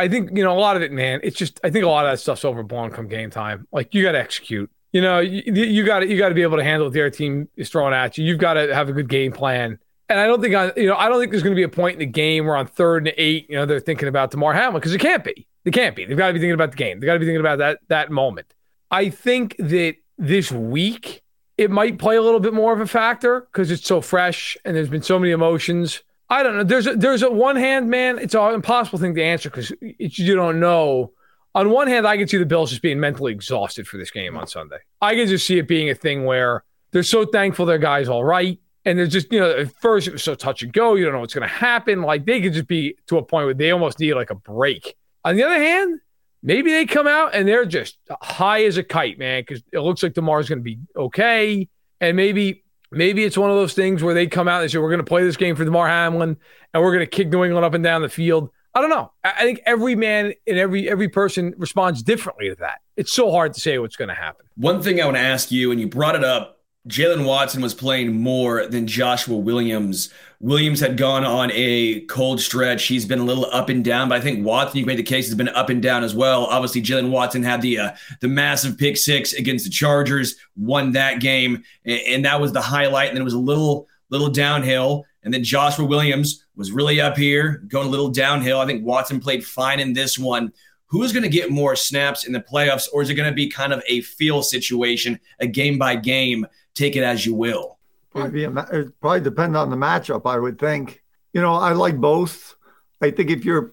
[0.00, 1.20] I think you know a lot of it, man.
[1.22, 3.66] It's just I think a lot of that stuff's overblown come game time.
[3.72, 4.70] Like you got to execute.
[4.92, 7.48] You know, you, got to you got to be able to handle what other team
[7.56, 8.24] is throwing at you.
[8.24, 9.78] You've got to have a good game plan.
[10.08, 11.68] And I don't think I, you know, I don't think there's going to be a
[11.68, 14.52] point in the game where on third and eight, you know, they're thinking about Damar
[14.52, 15.46] Hamlin because it can't be.
[15.64, 16.04] They can't be.
[16.06, 16.98] They've got to be thinking about the game.
[16.98, 18.52] They've got to be thinking about that that moment.
[18.90, 21.22] I think that this week
[21.56, 24.74] it might play a little bit more of a factor because it's so fresh and
[24.74, 26.02] there's been so many emotions.
[26.30, 26.64] I don't know.
[26.64, 28.18] There's a, there's a one hand, man.
[28.20, 31.12] It's an impossible thing to answer because you don't know.
[31.56, 34.36] On one hand, I can see the Bills just being mentally exhausted for this game
[34.36, 34.78] on Sunday.
[35.02, 36.62] I can just see it being a thing where
[36.92, 38.60] they're so thankful their guy's all right.
[38.84, 40.94] And they're just, you know, at first it was so touch and go.
[40.94, 42.02] You don't know what's going to happen.
[42.02, 44.96] Like they could just be to a point where they almost need like a break.
[45.24, 46.00] On the other hand,
[46.42, 50.02] maybe they come out and they're just high as a kite, man, because it looks
[50.02, 51.68] like Damar's going to be okay.
[52.00, 52.62] And maybe
[52.92, 55.04] Maybe it's one of those things where they come out and say, we're going to
[55.04, 56.36] play this game for Damar Hamlin
[56.74, 58.50] and we're going to kick New England up and down the field.
[58.74, 59.12] I don't know.
[59.24, 62.80] I think every man and every every person responds differently to that.
[62.96, 64.46] It's so hard to say what's going to happen.
[64.56, 67.74] One thing I want to ask you, and you brought it up Jaylen Watson was
[67.74, 70.08] playing more than Joshua Williams.
[70.40, 72.86] Williams had gone on a cold stretch.
[72.86, 75.26] He's been a little up and down, but I think Watson, you made the case,
[75.26, 76.46] has been up and down as well.
[76.46, 81.20] Obviously, Jaylen Watson had the uh, the massive pick six against the Chargers, won that
[81.20, 83.08] game, and, and that was the highlight.
[83.08, 85.04] And then it was a little little downhill.
[85.22, 88.58] And then Joshua Williams was really up here, going a little downhill.
[88.58, 90.50] I think Watson played fine in this one
[90.86, 93.48] who's going to get more snaps in the playoffs, or is it going to be
[93.48, 96.44] kind of a feel situation, a game by game?
[96.74, 97.78] Take it as you will.
[98.10, 101.02] Probably, it probably depend on the matchup, I would think.
[101.32, 102.56] You know, I like both.
[103.00, 103.72] I think if you're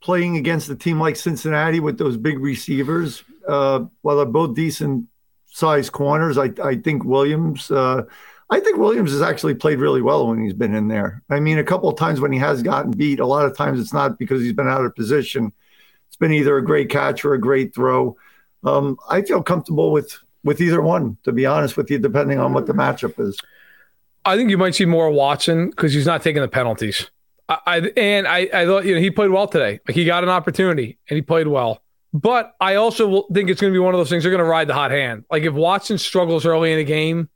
[0.00, 5.06] playing against a team like Cincinnati with those big receivers, uh, while they're both decent
[5.46, 7.70] sized corners, I, I think Williams.
[7.70, 8.02] Uh,
[8.50, 11.22] I think Williams has actually played really well when he's been in there.
[11.28, 13.78] I mean, a couple of times when he has gotten beat, a lot of times
[13.78, 15.52] it's not because he's been out of position.
[16.06, 18.16] It's been either a great catch or a great throw.
[18.64, 22.52] Um, I feel comfortable with with either one, to be honest with you, depending on
[22.52, 23.38] what the matchup is.
[24.24, 27.10] I think you might see more Watson because he's not taking the penalties.
[27.48, 29.80] I, I, and I, I thought you know he played well today.
[29.88, 31.82] Like he got an opportunity and he played well.
[32.12, 34.48] But I also think it's going to be one of those things they're going to
[34.48, 35.24] ride the hot hand.
[35.30, 37.28] Like if Watson struggles early in the game,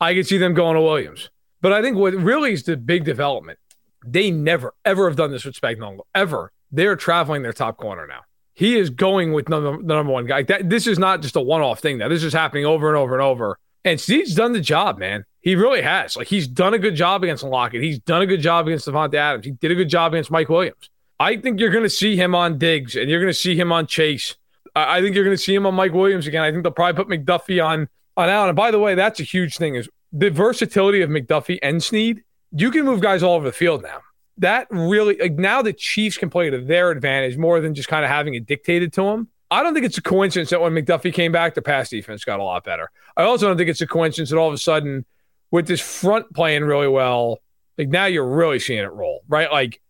[0.00, 1.30] I could see them going to Williams.
[1.60, 3.58] But I think what really is the big development
[4.04, 6.52] They never, ever have done this with Spagnuolo, ever.
[6.70, 8.20] They're traveling their top corner now.
[8.54, 10.42] He is going with number, the number one guy.
[10.42, 12.08] That, this is not just a one off thing now.
[12.08, 13.58] This is happening over and over and over.
[13.84, 15.24] And Steve's done the job, man.
[15.40, 16.16] He really has.
[16.16, 17.82] Like he's done a good job against Lockett.
[17.82, 19.46] He's done a good job against Davante Adams.
[19.46, 20.90] He did a good job against Mike Williams.
[21.18, 23.72] I think you're going to see him on Diggs and you're going to see him
[23.72, 24.36] on Chase.
[24.74, 26.42] I think you're going to see him on Mike Williams again.
[26.42, 28.50] I think they'll probably put McDuffie on on Allen.
[28.50, 32.22] And by the way, that's a huge thing is the versatility of McDuffie and Sneed.
[32.52, 34.00] You can move guys all over the field now.
[34.40, 38.04] That really like now the Chiefs can play to their advantage more than just kind
[38.04, 39.28] of having it dictated to them.
[39.50, 42.40] I don't think it's a coincidence that when McDuffie came back, the pass defense got
[42.40, 42.90] a lot better.
[43.16, 45.04] I also don't think it's a coincidence that all of a sudden,
[45.50, 47.40] with this front playing really well,
[47.76, 49.50] like now you're really seeing it roll, right?
[49.50, 49.80] Like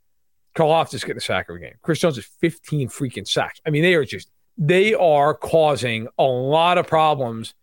[0.57, 1.75] Karlaftis getting a sack every game.
[1.83, 3.61] Chris Jones is 15 freaking sacks.
[3.67, 7.55] I mean, they are just they are causing a lot of problems.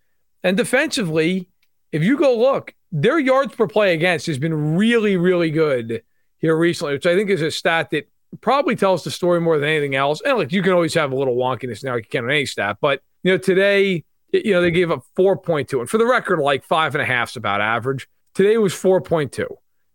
[0.43, 1.47] And defensively,
[1.91, 6.03] if you go look, their yards per play against has been really, really good
[6.39, 8.09] here recently, which I think is a stat that
[8.41, 10.21] probably tells the story more than anything else.
[10.21, 12.77] And like you can always have a little wonkiness now, you can on any stat,
[12.81, 15.79] but you know, today, you know, they gave up 4.2.
[15.79, 18.07] And for the record, like five and a half is about average.
[18.33, 19.45] Today was 4.2.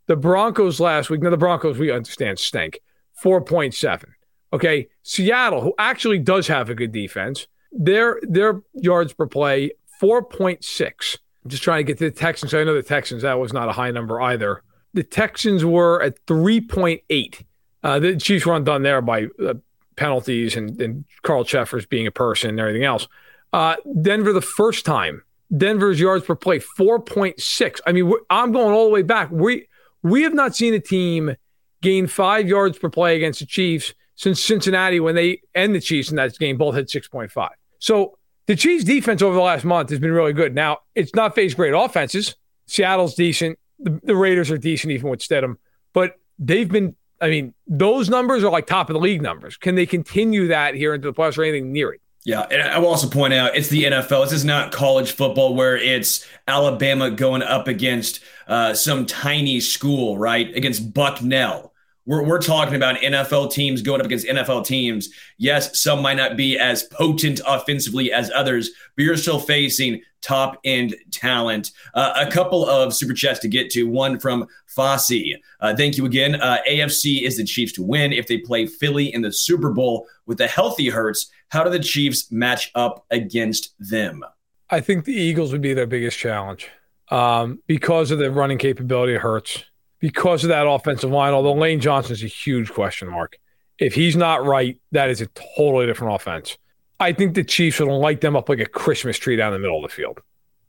[0.07, 2.81] The Broncos last week, now the Broncos, we understand, stink.
[3.23, 4.05] 4.7.
[4.53, 4.89] Okay.
[5.03, 9.71] Seattle, who actually does have a good defense, their their yards per play,
[10.03, 11.19] 4.6.
[11.45, 12.53] I'm just trying to get to the Texans.
[12.53, 14.63] I know the Texans, that was not a high number either.
[14.95, 17.45] The Texans were at 3.8.
[17.83, 19.55] Uh, the Chiefs were undone there by uh,
[19.97, 23.09] penalties and, and Carl Cheffers being a person and everything else.
[23.53, 25.23] Uh, Denver, the first time,
[25.57, 27.81] Denver's yards per play, 4.6.
[27.87, 29.31] I mean, I'm going all the way back.
[29.31, 29.69] We,
[30.03, 31.37] we have not seen a team
[31.83, 36.11] gain five yards per play against the Chiefs since Cincinnati when they and the Chiefs
[36.11, 37.51] in that game both had 6.5.
[37.79, 40.55] So the Chiefs defense over the last month has been really good.
[40.55, 42.37] Now, it's not faced great offenses.
[42.67, 43.59] Seattle's decent.
[43.83, 45.57] The, the Raiders are decent even with Stidham,
[45.93, 49.57] but they've been I mean, those numbers are like top of the league numbers.
[49.57, 52.01] Can they continue that here into the playoffs or anything near it?
[52.25, 54.25] Yeah, and I will also point out it's the NFL.
[54.25, 60.19] This is not college football where it's Alabama going up against uh, some tiny school,
[60.19, 60.55] right?
[60.57, 61.72] Against Bucknell.
[62.05, 65.09] We're, we're talking about NFL teams going up against NFL teams.
[65.39, 70.59] Yes, some might not be as potent offensively as others, but you're still facing top
[70.65, 71.71] end talent.
[71.95, 73.85] Uh, a couple of super chats to get to.
[73.85, 74.47] One from
[74.77, 75.35] Fossey.
[75.61, 76.37] Uh, thank you again.
[76.37, 80.07] Uh, AFC is the Chiefs to win if they play Philly in the Super Bowl
[80.27, 81.31] with a healthy Hurts.
[81.49, 84.25] How do the Chiefs match up against them?
[84.71, 86.71] I think the Eagles would be their biggest challenge
[87.11, 89.65] um, because of the running capability of Hurts
[90.03, 91.33] because of that offensive line.
[91.33, 93.39] Although Lane Johnson is a huge question mark.
[93.79, 95.27] If he's not right, that is a
[95.57, 96.59] totally different offense.
[97.01, 99.83] I think the Chiefs would light them up like a Christmas tree down the middle
[99.83, 100.21] of the field.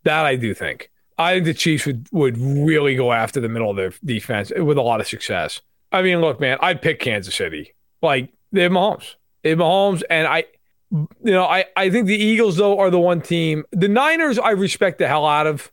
[0.03, 0.89] That I do think.
[1.17, 4.77] I think the Chiefs would, would really go after the middle of their defense with
[4.77, 5.61] a lot of success.
[5.91, 7.73] I mean, look, man, I'd pick Kansas City.
[8.01, 9.15] Like, they have Mahomes.
[9.43, 10.01] They have Mahomes.
[10.09, 10.45] And I,
[10.91, 13.63] you know, I, I think the Eagles, though, are the one team.
[13.71, 15.71] The Niners, I respect the hell out of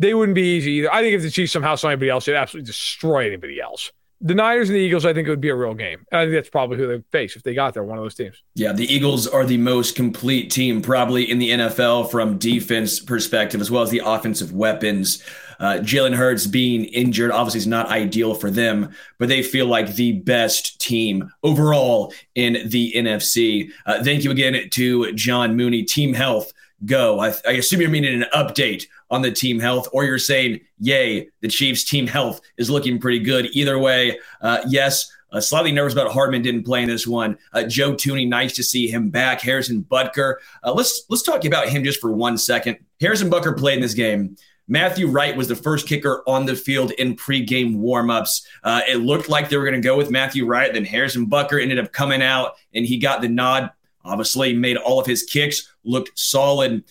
[0.00, 0.92] they wouldn't be easy either.
[0.92, 3.92] I think if the Chiefs somehow saw anybody else, they'd absolutely destroy anybody else.
[4.22, 6.06] The Niners and the Eagles, I think it would be a real game.
[6.10, 8.42] I think that's probably who they face if they got there, one of those teams.
[8.54, 13.60] Yeah, the Eagles are the most complete team probably in the NFL from defense perspective,
[13.60, 15.22] as well as the offensive weapons.
[15.58, 19.94] Uh, Jalen Hurts being injured obviously is not ideal for them, but they feel like
[19.94, 23.70] the best team overall in the NFC.
[23.84, 25.82] Uh, thank you again to John Mooney.
[25.82, 26.52] Team Health,
[26.86, 27.20] go.
[27.20, 31.28] I, I assume you're meaning an update on the team health, or you're saying, yay,
[31.40, 33.46] the Chiefs' team health is looking pretty good.
[33.52, 37.38] Either way, uh, yes, uh, slightly nervous about Hardman didn't play in this one.
[37.52, 39.40] Uh, Joe Thuney, nice to see him back.
[39.40, 42.78] Harrison Butker, uh, let's let's talk about him just for one second.
[43.00, 44.36] Harrison Butker played in this game.
[44.66, 48.44] Matthew Wright was the first kicker on the field in pregame warmups.
[48.62, 50.72] Uh, it looked like they were going to go with Matthew Wright.
[50.72, 53.70] Then Harrison Butker ended up coming out and he got the nod.
[54.04, 56.84] Obviously, made all of his kicks looked solid.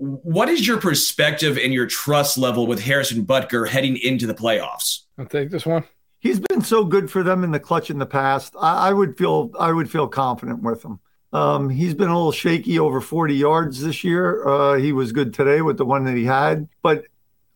[0.00, 5.00] What is your perspective and your trust level with Harrison Butker heading into the playoffs?
[5.18, 5.84] I'll take this one.
[6.20, 8.54] He's been so good for them in the clutch in the past.
[8.58, 11.00] I, I would feel I would feel confident with him.
[11.34, 14.46] Um, he's been a little shaky over 40 yards this year.
[14.48, 17.04] Uh, he was good today with the one that he had, but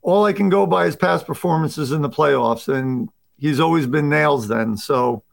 [0.02, 4.10] all I can go by is past performances in the playoffs, and he's always been
[4.10, 4.76] nails then.
[4.76, 5.24] So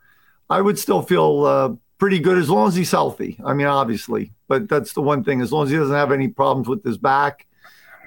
[0.49, 3.37] I would still feel uh, pretty good as long as he's healthy.
[3.45, 5.39] I mean, obviously, but that's the one thing.
[5.39, 7.45] As long as he doesn't have any problems with his back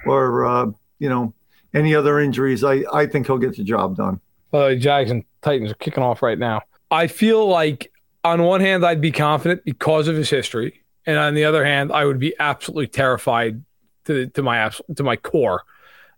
[0.05, 0.65] or uh,
[0.99, 1.33] you know
[1.73, 4.19] any other injuries, I I think he'll get the job done.
[4.51, 6.61] Uh, Jags and Titans are kicking off right now.
[6.91, 7.89] I feel like
[8.25, 11.93] on one hand I'd be confident because of his history, and on the other hand
[11.93, 13.63] I would be absolutely terrified
[14.05, 15.63] to to my to my core.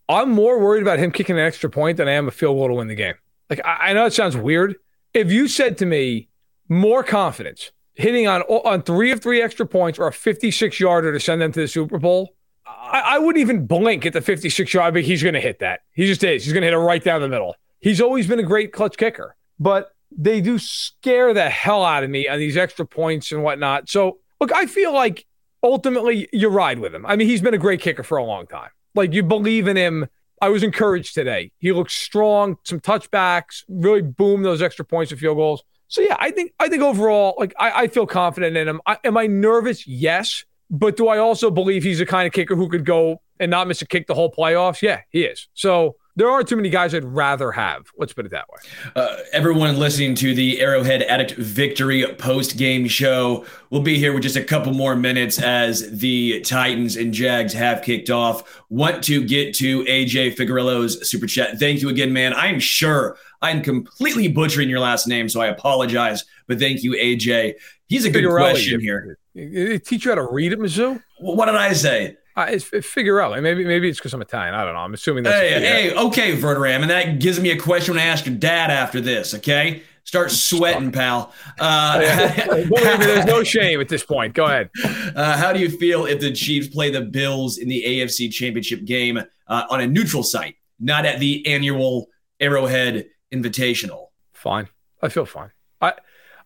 [0.09, 2.69] I'm more worried about him kicking an extra point than I am a field goal
[2.69, 3.15] to win the game.
[3.51, 4.78] Like I, I know it sounds weird,
[5.13, 6.28] if you said to me
[6.70, 11.20] more confidence hitting on on three of three extra points or a 56 yarder to
[11.20, 14.93] send them to the Super Bowl, I, I wouldn't even blink at the 56 yard,
[14.93, 15.82] but he's going to hit that.
[15.93, 16.45] He just is.
[16.45, 17.55] He's going to hit it right down the middle.
[17.80, 22.09] He's always been a great clutch kicker, but they do scare the hell out of
[22.09, 23.89] me on these extra points and whatnot.
[23.89, 25.26] So, look, I feel like
[25.63, 27.05] ultimately you ride with him.
[27.05, 28.70] I mean, he's been a great kicker for a long time.
[28.95, 30.07] Like you believe in him.
[30.39, 31.51] I was encouraged today.
[31.57, 35.63] He looks strong, some touchbacks, really boom those extra points and field goals.
[35.88, 38.81] So yeah, I think I think overall, like I, I feel confident in him.
[38.85, 39.88] I, am I nervous?
[39.88, 43.49] Yes, but do I also believe he's the kind of kicker who could go and
[43.49, 44.81] not miss a kick the whole playoffs?
[44.81, 45.47] Yeah, he is.
[45.53, 47.91] So there aren't too many guys I'd rather have.
[47.95, 48.57] Let's put it that way.
[48.95, 54.23] Uh, everyone listening to the Arrowhead Addict Victory post game show will be here with
[54.23, 58.63] just a couple more minutes as the Titans and Jags have kicked off.
[58.69, 61.59] Want to get to AJ Figueroa's super chat.
[61.59, 62.33] Thank you again, man.
[62.33, 66.25] I'm sure I'm completely butchering your last name, so I apologize.
[66.47, 67.55] But thank you, AJ.
[67.88, 69.17] He's a good question here.
[69.35, 71.01] They teach you how to read at Mizzou?
[71.19, 72.17] What did I say?
[72.35, 73.41] Uh, it's, Figueroa.
[73.41, 74.53] Maybe maybe it's because I'm Italian.
[74.53, 74.81] I don't know.
[74.81, 75.39] I'm assuming that's.
[75.39, 78.69] Hey, hey, okay, Verderam, and that gives me a question when I ask your dad
[78.69, 79.33] after this.
[79.33, 81.33] Okay, start sweating, pal.
[81.59, 81.99] Uh,
[82.55, 84.35] me, there's no shame at this point.
[84.35, 84.69] Go ahead.
[85.15, 88.85] Uh, how do you feel if the Chiefs play the Bills in the AFC Championship
[88.85, 92.07] game uh, on a neutral site, not at the annual
[92.39, 94.07] Arrowhead Invitational?
[94.34, 94.69] Fine.
[95.01, 95.51] I feel fine.
[95.82, 95.93] I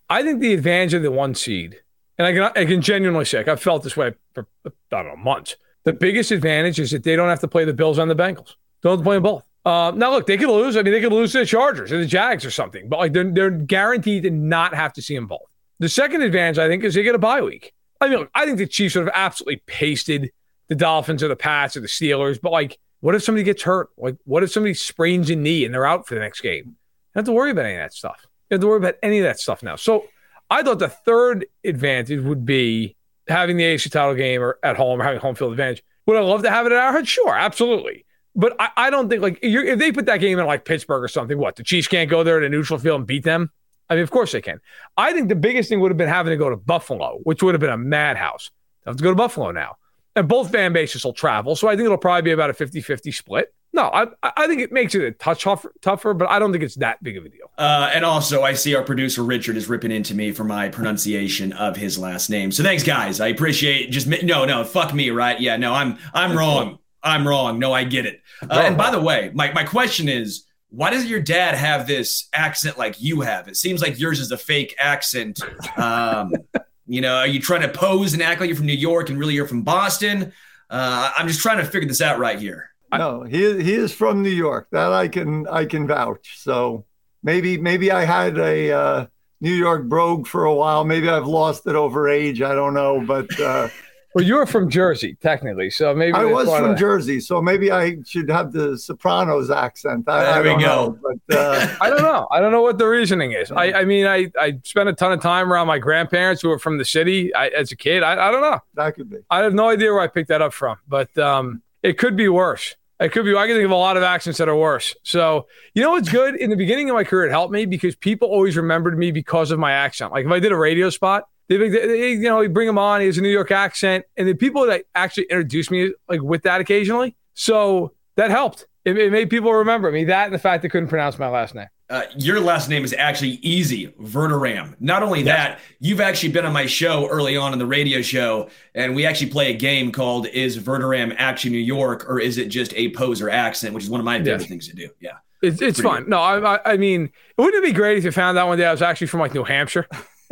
[0.09, 1.81] I think the advantage of the one seed,
[2.17, 5.07] and I can I can genuinely say, like, I've felt this way for I don't
[5.07, 8.09] know months the biggest advantage is that they don't have to play the Bills and
[8.09, 8.55] the Bengals.
[8.81, 9.43] Don't have to play them both.
[9.63, 10.75] Uh, now, look, they could lose.
[10.75, 13.13] I mean, they could lose to the Chargers or the Jags or something, but like
[13.13, 15.41] they're, they're guaranteed to not have to see them both.
[15.79, 17.73] The second advantage, I think, is they get a bye week.
[17.99, 20.31] I mean, look, I think the Chiefs would have absolutely pasted
[20.67, 23.89] the Dolphins or the Pats or the Steelers, but like, what if somebody gets hurt?
[23.97, 26.65] Like, what if somebody sprains a knee and they're out for the next game?
[26.65, 26.73] You
[27.15, 28.25] don't have to worry about any of that stuff.
[28.49, 29.75] You have to worry about any of that stuff now.
[29.75, 30.05] So
[30.49, 32.95] I thought the third advantage would be
[33.27, 35.83] having the AFC title game or at home or having home field advantage.
[36.05, 37.07] Would I love to have it at Arrowhead?
[37.07, 38.05] Sure, absolutely.
[38.35, 41.07] But I, I don't think like if they put that game in like Pittsburgh or
[41.07, 43.51] something, what the Chiefs can't go there to a neutral field and beat them?
[43.89, 44.61] I mean, of course they can.
[44.95, 47.53] I think the biggest thing would have been having to go to Buffalo, which would
[47.53, 48.51] have been a madhouse.
[48.85, 49.75] I have to go to Buffalo now.
[50.15, 51.55] And both fan bases will travel.
[51.55, 53.53] So I think it'll probably be about a 50 50 split.
[53.73, 56.63] No, I, I think it makes it a touch tougher, tougher, but I don't think
[56.63, 57.49] it's that big of a deal.
[57.57, 61.53] Uh, and also, I see our producer Richard is ripping into me for my pronunciation
[61.53, 62.51] of his last name.
[62.51, 63.21] So thanks, guys.
[63.21, 65.39] I appreciate just no, no, fuck me, right?
[65.39, 66.79] Yeah, no, I'm I'm wrong.
[67.01, 67.59] I'm wrong.
[67.59, 68.21] No, I get it.
[68.41, 72.27] Uh, and by the way, my my question is, why does your dad have this
[72.33, 73.47] accent like you have?
[73.47, 75.39] It seems like yours is a fake accent.
[75.77, 76.33] Um,
[76.91, 79.17] you know, are you trying to pose and act like you're from New York and
[79.17, 80.33] really you're from Boston?
[80.69, 82.69] Uh, I'm just trying to figure this out right here.
[82.91, 84.67] No, he he is from New York.
[84.71, 86.39] That I can I can vouch.
[86.39, 86.85] So
[87.23, 89.05] maybe maybe I had a uh,
[89.39, 90.83] New York brogue for a while.
[90.83, 92.41] Maybe I've lost it over age.
[92.41, 93.39] I don't know, but.
[93.39, 93.69] Uh,
[94.13, 98.29] well, you're from Jersey, technically, so maybe I was from Jersey, so maybe I should
[98.29, 100.07] have the Sopranos accent.
[100.07, 100.97] I, there I we go.
[100.97, 101.75] Know, but uh...
[101.81, 102.27] I don't know.
[102.29, 103.51] I don't know what the reasoning is.
[103.51, 106.59] I, I mean, I, I spent a ton of time around my grandparents who were
[106.59, 108.03] from the city I, as a kid.
[108.03, 108.59] I, I don't know.
[108.73, 109.17] That could be.
[109.29, 112.27] I have no idea where I picked that up from, but um, it could be
[112.27, 112.75] worse.
[112.99, 113.35] It could be.
[113.35, 114.95] I can think of a lot of accents that are worse.
[115.01, 116.35] So you know what's good?
[116.35, 119.49] In the beginning of my career, it helped me because people always remembered me because
[119.49, 120.11] of my accent.
[120.11, 121.23] Like if I did a radio spot,
[121.57, 123.01] they, they you know, you bring him on.
[123.01, 126.43] He has a New York accent, and the people that actually introduced me like with
[126.43, 127.15] that occasionally.
[127.33, 128.65] So that helped.
[128.85, 130.05] It, it made people remember me.
[130.05, 131.67] That and the fact they couldn't pronounce my last name.
[131.89, 134.75] Uh, your last name is actually easy, Verderam.
[134.79, 138.49] Not only that, you've actually been on my show early on in the radio show,
[138.73, 142.47] and we actually play a game called "Is Verderam actually New York, or is it
[142.47, 144.89] just a poser accent?" Which is one of my favorite things to do.
[145.01, 146.07] Yeah, it's it's fun.
[146.07, 148.71] No, I, I mean, wouldn't it be great if you found out one day I
[148.71, 149.85] was actually from like New Hampshire?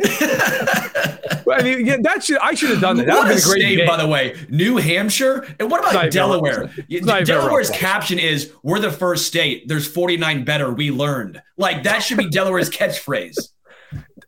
[1.50, 3.06] I mean, yeah, that should I should have done that.
[3.06, 4.36] That would have been a great state, by the way.
[4.48, 6.70] New Hampshire, and what about Delaware?
[6.88, 9.68] Delaware's caption is "We're the first state.
[9.68, 10.72] There's 49 better.
[10.72, 13.36] We learned." Like that should be Delaware's catchphrase.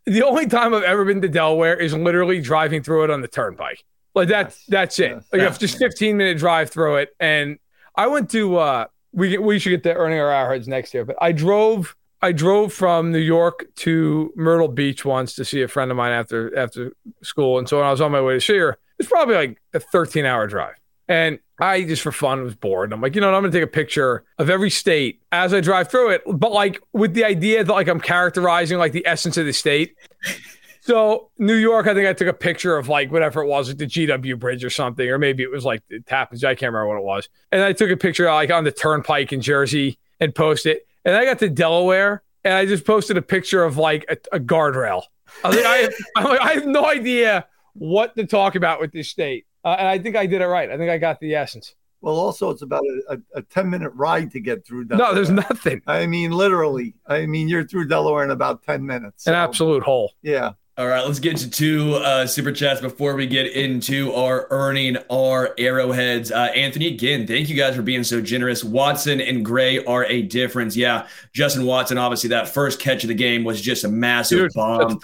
[0.06, 3.28] The only time I've ever been to Delaware is literally driving through it on the
[3.28, 3.84] turnpike.
[4.14, 5.14] Like that's that's it.
[5.32, 5.50] Like yeah.
[5.50, 7.58] just 15 minute drive through it, and
[7.96, 8.56] I went to.
[8.56, 12.30] uh we we should get to earning our hours next year, but I drove I
[12.32, 16.56] drove from New York to Myrtle Beach once to see a friend of mine after
[16.56, 16.92] after
[17.22, 19.60] school, and so when I was on my way to see her, it's probably like
[19.74, 20.76] a 13 hour drive,
[21.08, 22.88] and I just for fun was bored.
[22.88, 25.52] And I'm like, you know, what, I'm gonna take a picture of every state as
[25.52, 29.06] I drive through it, but like with the idea that like I'm characterizing like the
[29.06, 29.96] essence of the state.
[30.84, 33.78] So New York, I think I took a picture of like whatever it was, like
[33.78, 36.38] the GW Bridge or something, or maybe it was like the Tappan.
[36.38, 37.28] I can't remember what it was.
[37.52, 40.88] And I took a picture like on the Turnpike in Jersey and posted it.
[41.04, 44.40] And I got to Delaware, and I just posted a picture of like a, a
[44.40, 45.02] guardrail.
[45.42, 45.76] I, was like, I,
[46.16, 49.88] have, like, I have no idea what to talk about with this state, uh, and
[49.88, 50.70] I think I did it right.
[50.70, 51.74] I think I got the essence.
[52.02, 55.10] Well, also, it's about a, a, a 10 minute ride to get through Delaware.
[55.10, 55.82] No, there's nothing.
[55.86, 56.94] I mean, literally.
[57.06, 59.24] I mean, you're through Delaware in about 10 minutes.
[59.24, 59.30] So.
[59.30, 60.12] An absolute hole.
[60.20, 60.52] Yeah.
[60.78, 64.96] All right, let's get to two uh, super chats before we get into our earning
[65.10, 66.32] our arrowheads.
[66.32, 68.64] Uh, Anthony, again, thank you guys for being so generous.
[68.64, 70.74] Watson and Gray are a difference.
[70.74, 74.98] Yeah, Justin Watson, obviously, that first catch of the game was just a massive bomb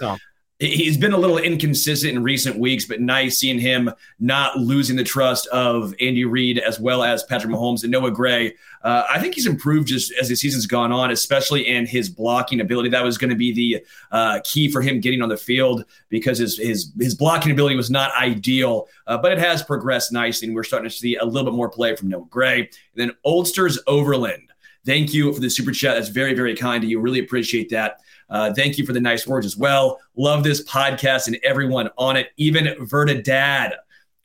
[0.59, 3.89] he's been a little inconsistent in recent weeks, but nice seeing him
[4.19, 8.55] not losing the trust of Andy Reid as well as Patrick Mahomes and Noah Gray.
[8.83, 12.59] Uh, I think he's improved just as the season's gone on, especially in his blocking
[12.59, 12.89] ability.
[12.89, 16.39] That was going to be the uh, key for him getting on the field because
[16.39, 20.55] his his his blocking ability was not ideal, uh, but it has progressed nicely, and
[20.55, 22.59] we're starting to see a little bit more play from Noah Gray.
[22.59, 24.43] And then Oldsters Overland.
[24.85, 25.95] Thank you for the super chat.
[25.95, 26.99] That's very, very kind you.
[26.99, 27.99] Really appreciate that.
[28.29, 29.99] Uh, thank you for the nice words as well.
[30.15, 32.29] Love this podcast and everyone on it.
[32.37, 33.75] Even Verda Dad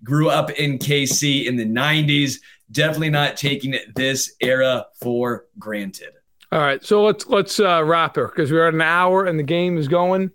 [0.03, 2.41] grew up in KC in the 90s.
[2.71, 6.13] Definitely not taking this era for granted.
[6.53, 9.45] All right, so let's let's uh, wrap her because we're at an hour and the
[9.45, 10.31] game is going.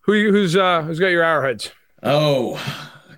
[0.00, 1.70] Who who's uh, who's got your arrowheads?
[2.02, 2.60] Oh,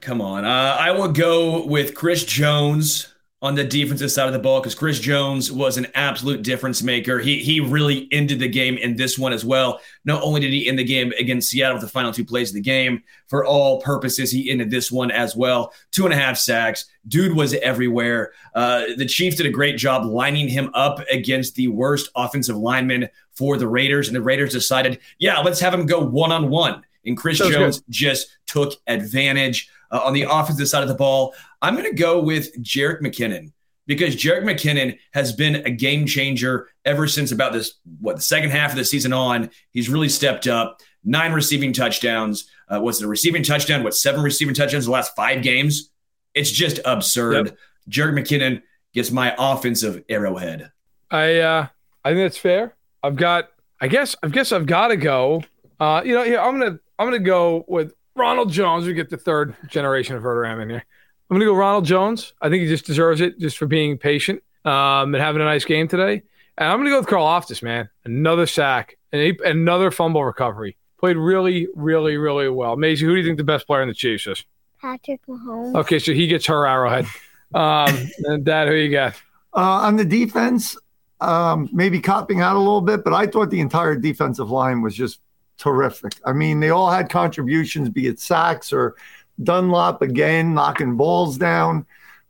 [0.01, 0.45] come on.
[0.45, 3.14] Uh, I will go with Chris Jones
[3.45, 7.19] on the defensive side of the ball because Chris Jones was an absolute difference maker.
[7.19, 9.83] He he really ended the game in this one as well.
[10.07, 12.55] Not only did he end the game against Seattle with the final two plays of
[12.55, 15.75] the game, for all purposes, he ended this one as well.
[15.91, 16.87] Two and a half sacks.
[17.07, 18.33] Dude was everywhere.
[18.55, 23.11] Uh, the Chiefs did a great job lining him up against the worst offensive lineman
[23.35, 26.83] for the Raiders, and the Raiders decided, yeah, let's have him go one on one.
[27.05, 27.85] And Chris Jones good.
[27.91, 29.69] just took advantage.
[29.95, 31.33] Uh, on the offensive side of the ball,
[31.63, 33.53] I'm going to go with Jerick McKinnon
[33.87, 38.51] because Jerick McKinnon has been a game changer ever since about this, what, the second
[38.51, 39.51] half of the season on.
[39.71, 40.81] He's really stepped up.
[41.05, 42.51] Nine receiving touchdowns.
[42.69, 43.85] Uh, was it a receiving touchdown?
[43.85, 45.91] What, seven receiving touchdowns the last five games?
[46.35, 47.47] It's just absurd.
[47.47, 47.59] Yep.
[47.89, 48.63] Jerick McKinnon
[48.95, 50.73] gets my offensive arrowhead.
[51.13, 51.67] I uh,
[52.05, 52.75] I think that's fair.
[53.05, 55.45] I've got, I guess, I guess I've got to go.
[55.79, 58.87] Uh, you know, here I'm gonna I'm gonna go with Ronald Jones.
[58.87, 60.85] We get the third generation of Verderame in here.
[61.31, 62.33] I'm going to go Ronald Jones.
[62.41, 65.65] I think he just deserves it just for being patient um, and having a nice
[65.65, 66.23] game today.
[66.57, 67.89] And I'm going to go with Karlaftis, man.
[68.05, 70.77] Another sack and another fumble recovery.
[71.01, 72.77] Played really, really, really well.
[72.77, 74.45] Maisie, who do you think the best player in the Chiefs is?
[74.81, 75.75] Patrick Mahomes.
[75.77, 77.07] Okay, so he gets her arrowhead.
[77.55, 79.15] Um, and Dad, who you got?
[79.55, 80.77] Uh, on the defense,
[81.21, 84.95] um, maybe copping out a little bit, but I thought the entire defensive line was
[84.95, 85.21] just
[85.59, 86.15] terrific.
[86.25, 88.97] I mean, they all had contributions, be it sacks or
[89.43, 91.87] Dunlap again knocking balls down.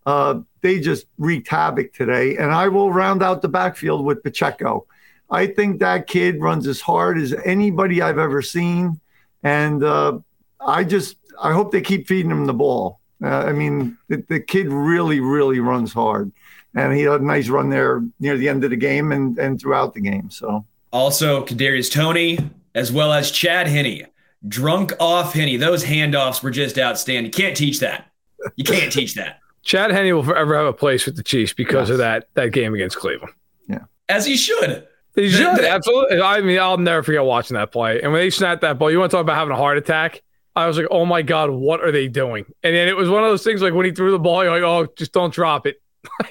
[0.06, 2.36] Uh, they just wreaked havoc today.
[2.36, 4.86] And I will round out the backfield with Pacheco.
[5.30, 9.00] I think that kid runs as hard as anybody I've ever seen.
[9.42, 10.18] And uh,
[10.60, 13.00] I just, I hope they keep feeding him the ball.
[13.22, 16.32] Uh, I mean, the, the, kid really, really runs hard.
[16.74, 19.60] And he had a nice run there near the end of the game and, and
[19.60, 20.30] throughout the game.
[20.30, 22.38] So also Kadarius Toney,
[22.74, 24.06] as well as Chad Henne.
[24.46, 25.58] Drunk off Henne.
[25.58, 27.26] Those handoffs were just outstanding.
[27.26, 28.10] You can't teach that.
[28.56, 29.40] You can't teach that.
[29.62, 31.94] Chad Henne will forever have a place with the Chiefs because yes.
[31.94, 33.32] of that that game against Cleveland.
[33.66, 33.84] Yeah.
[34.08, 34.86] As he should.
[35.14, 35.64] He should.
[35.64, 36.20] absolutely.
[36.20, 38.00] I mean, I'll never forget watching that play.
[38.02, 40.22] And when they snapped that ball, you want to talk about having a heart attack?
[40.56, 42.44] I was like, oh my God, what are they doing?
[42.62, 44.52] And then it was one of those things like when he threw the ball, you're
[44.52, 45.80] like, oh, just don't drop it.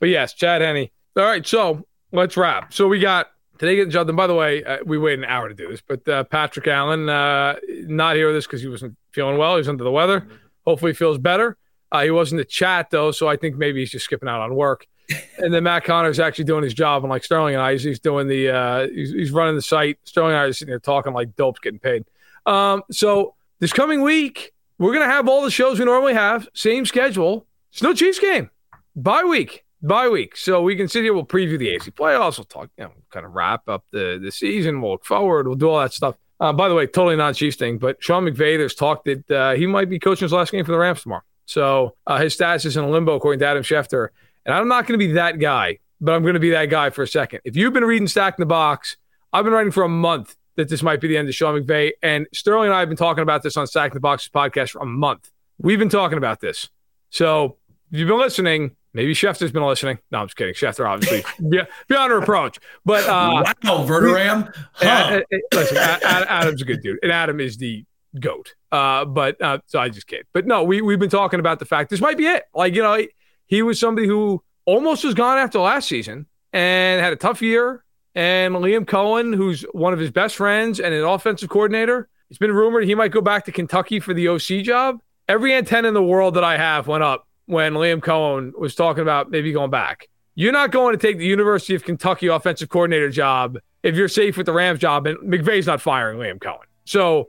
[0.00, 0.88] but yes, Chad Henne.
[1.16, 2.74] All right, so let's wrap.
[2.74, 3.28] So we got
[3.58, 4.10] Today getting jumped.
[4.10, 6.66] And by the way, uh, we waited an hour to do this, but uh, Patrick
[6.66, 9.56] Allen uh, not here with us because he wasn't feeling well.
[9.56, 10.26] He's under the weather.
[10.66, 11.56] Hopefully, he feels better.
[11.90, 14.40] Uh, he was in the chat though, so I think maybe he's just skipping out
[14.40, 14.86] on work.
[15.38, 17.84] and then Matt Connor is actually doing his job, and like Sterling and I, he's,
[17.84, 19.98] he's doing the uh, he's, he's, running the site.
[20.04, 22.04] Sterling and I are sitting there talking like dopes getting paid.
[22.44, 26.84] Um, so this coming week, we're gonna have all the shows we normally have, same
[26.84, 27.46] schedule.
[27.72, 28.50] It's no Chiefs game,
[28.96, 30.36] bye week bye week.
[30.36, 33.26] So we can sit here, we'll preview the AC playoffs, we'll talk, you know, kind
[33.26, 36.16] of wrap up the, the season, we'll look forward, we'll do all that stuff.
[36.38, 39.54] Uh, by the way, totally non Chiefs thing, but Sean McVay, there's talk that uh,
[39.54, 41.22] he might be coaching his last game for the Rams tomorrow.
[41.46, 44.08] So uh, his status is in limbo, according to Adam Schefter.
[44.44, 46.90] And I'm not going to be that guy, but I'm going to be that guy
[46.90, 47.40] for a second.
[47.44, 48.96] If you've been reading Stack in the Box,
[49.32, 51.92] I've been writing for a month that this might be the end of Sean McVay.
[52.02, 54.70] And Sterling and I have been talking about this on Stack in the Box podcast
[54.70, 55.30] for a month.
[55.58, 56.68] We've been talking about this.
[57.10, 57.56] So
[57.90, 59.98] if you've been listening, Maybe Schefter's been listening.
[60.10, 60.54] No, I'm just kidding.
[60.54, 61.22] Schefter, obviously,
[61.54, 62.58] yeah, beyond reproach.
[62.86, 64.52] But uh, wow, Verderame.
[64.72, 65.20] Huh.
[65.52, 67.84] listen, Adam's a good dude, and Adam is the
[68.18, 68.54] goat.
[68.72, 70.24] Uh, but uh, so I just kid.
[70.32, 72.44] But no, we we've been talking about the fact this might be it.
[72.54, 73.10] Like you know, he,
[73.46, 76.24] he was somebody who almost was gone after last season
[76.54, 77.84] and had a tough year
[78.14, 82.52] And Liam Coen, who's one of his best friends and an offensive coordinator, it's been
[82.52, 85.00] rumored he might go back to Kentucky for the OC job.
[85.28, 89.02] Every antenna in the world that I have went up when Liam Coen was talking
[89.02, 90.08] about maybe going back.
[90.34, 94.36] You're not going to take the University of Kentucky offensive coordinator job if you're safe
[94.36, 96.58] with the Rams job, and McVay's not firing Liam Coen.
[96.84, 97.28] So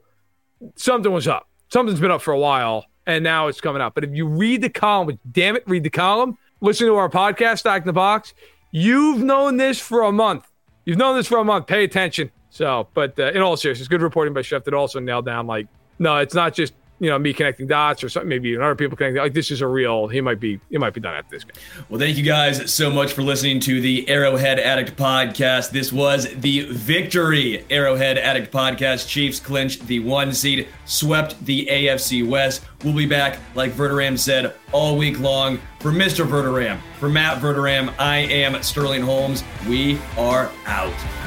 [0.75, 1.47] something was up.
[1.69, 3.93] Something's been up for a while, and now it's coming out.
[3.93, 7.09] But if you read the column, which damn it, read the column, listen to our
[7.09, 8.33] podcast, Stack in the Box,
[8.71, 10.45] you've known this for a month.
[10.85, 11.67] You've known this for a month.
[11.67, 12.31] Pay attention.
[12.49, 15.67] So, but uh, in all seriousness, good reporting by Schefter also nailed down like,
[15.99, 19.21] no, it's not just you know me connecting dots or something, maybe other people connecting.
[19.21, 20.07] Like this is a real.
[20.07, 20.59] He might be.
[20.69, 21.53] He might be done at this game.
[21.89, 25.71] Well, thank you guys so much for listening to the Arrowhead Addict podcast.
[25.71, 29.07] This was the victory Arrowhead Addict podcast.
[29.07, 32.63] Chiefs clinched the one seed, swept the AFC West.
[32.83, 35.59] We'll be back, like Verderame said, all week long.
[35.79, 36.27] For Mr.
[36.27, 39.43] Verderame, for Matt Verderame, I am Sterling Holmes.
[39.67, 41.26] We are out.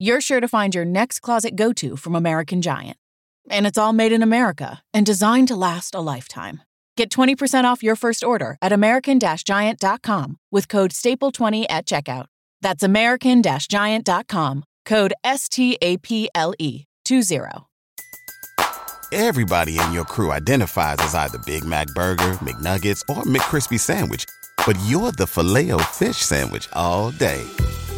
[0.00, 2.96] you're sure to find your next closet go to from American Giant.
[3.50, 6.62] And it's all made in America and designed to last a lifetime.
[6.96, 12.26] Get 20% off your first order at American Giant.com with code STAPLE20 at checkout.
[12.62, 17.46] That's American Giant.com, code S T A P L E 20.
[19.12, 24.24] Everybody in your crew identifies as either Big Mac Burger, McNuggets, or McCrispy Sandwich,
[24.64, 27.44] but you're the filet fish Sandwich all day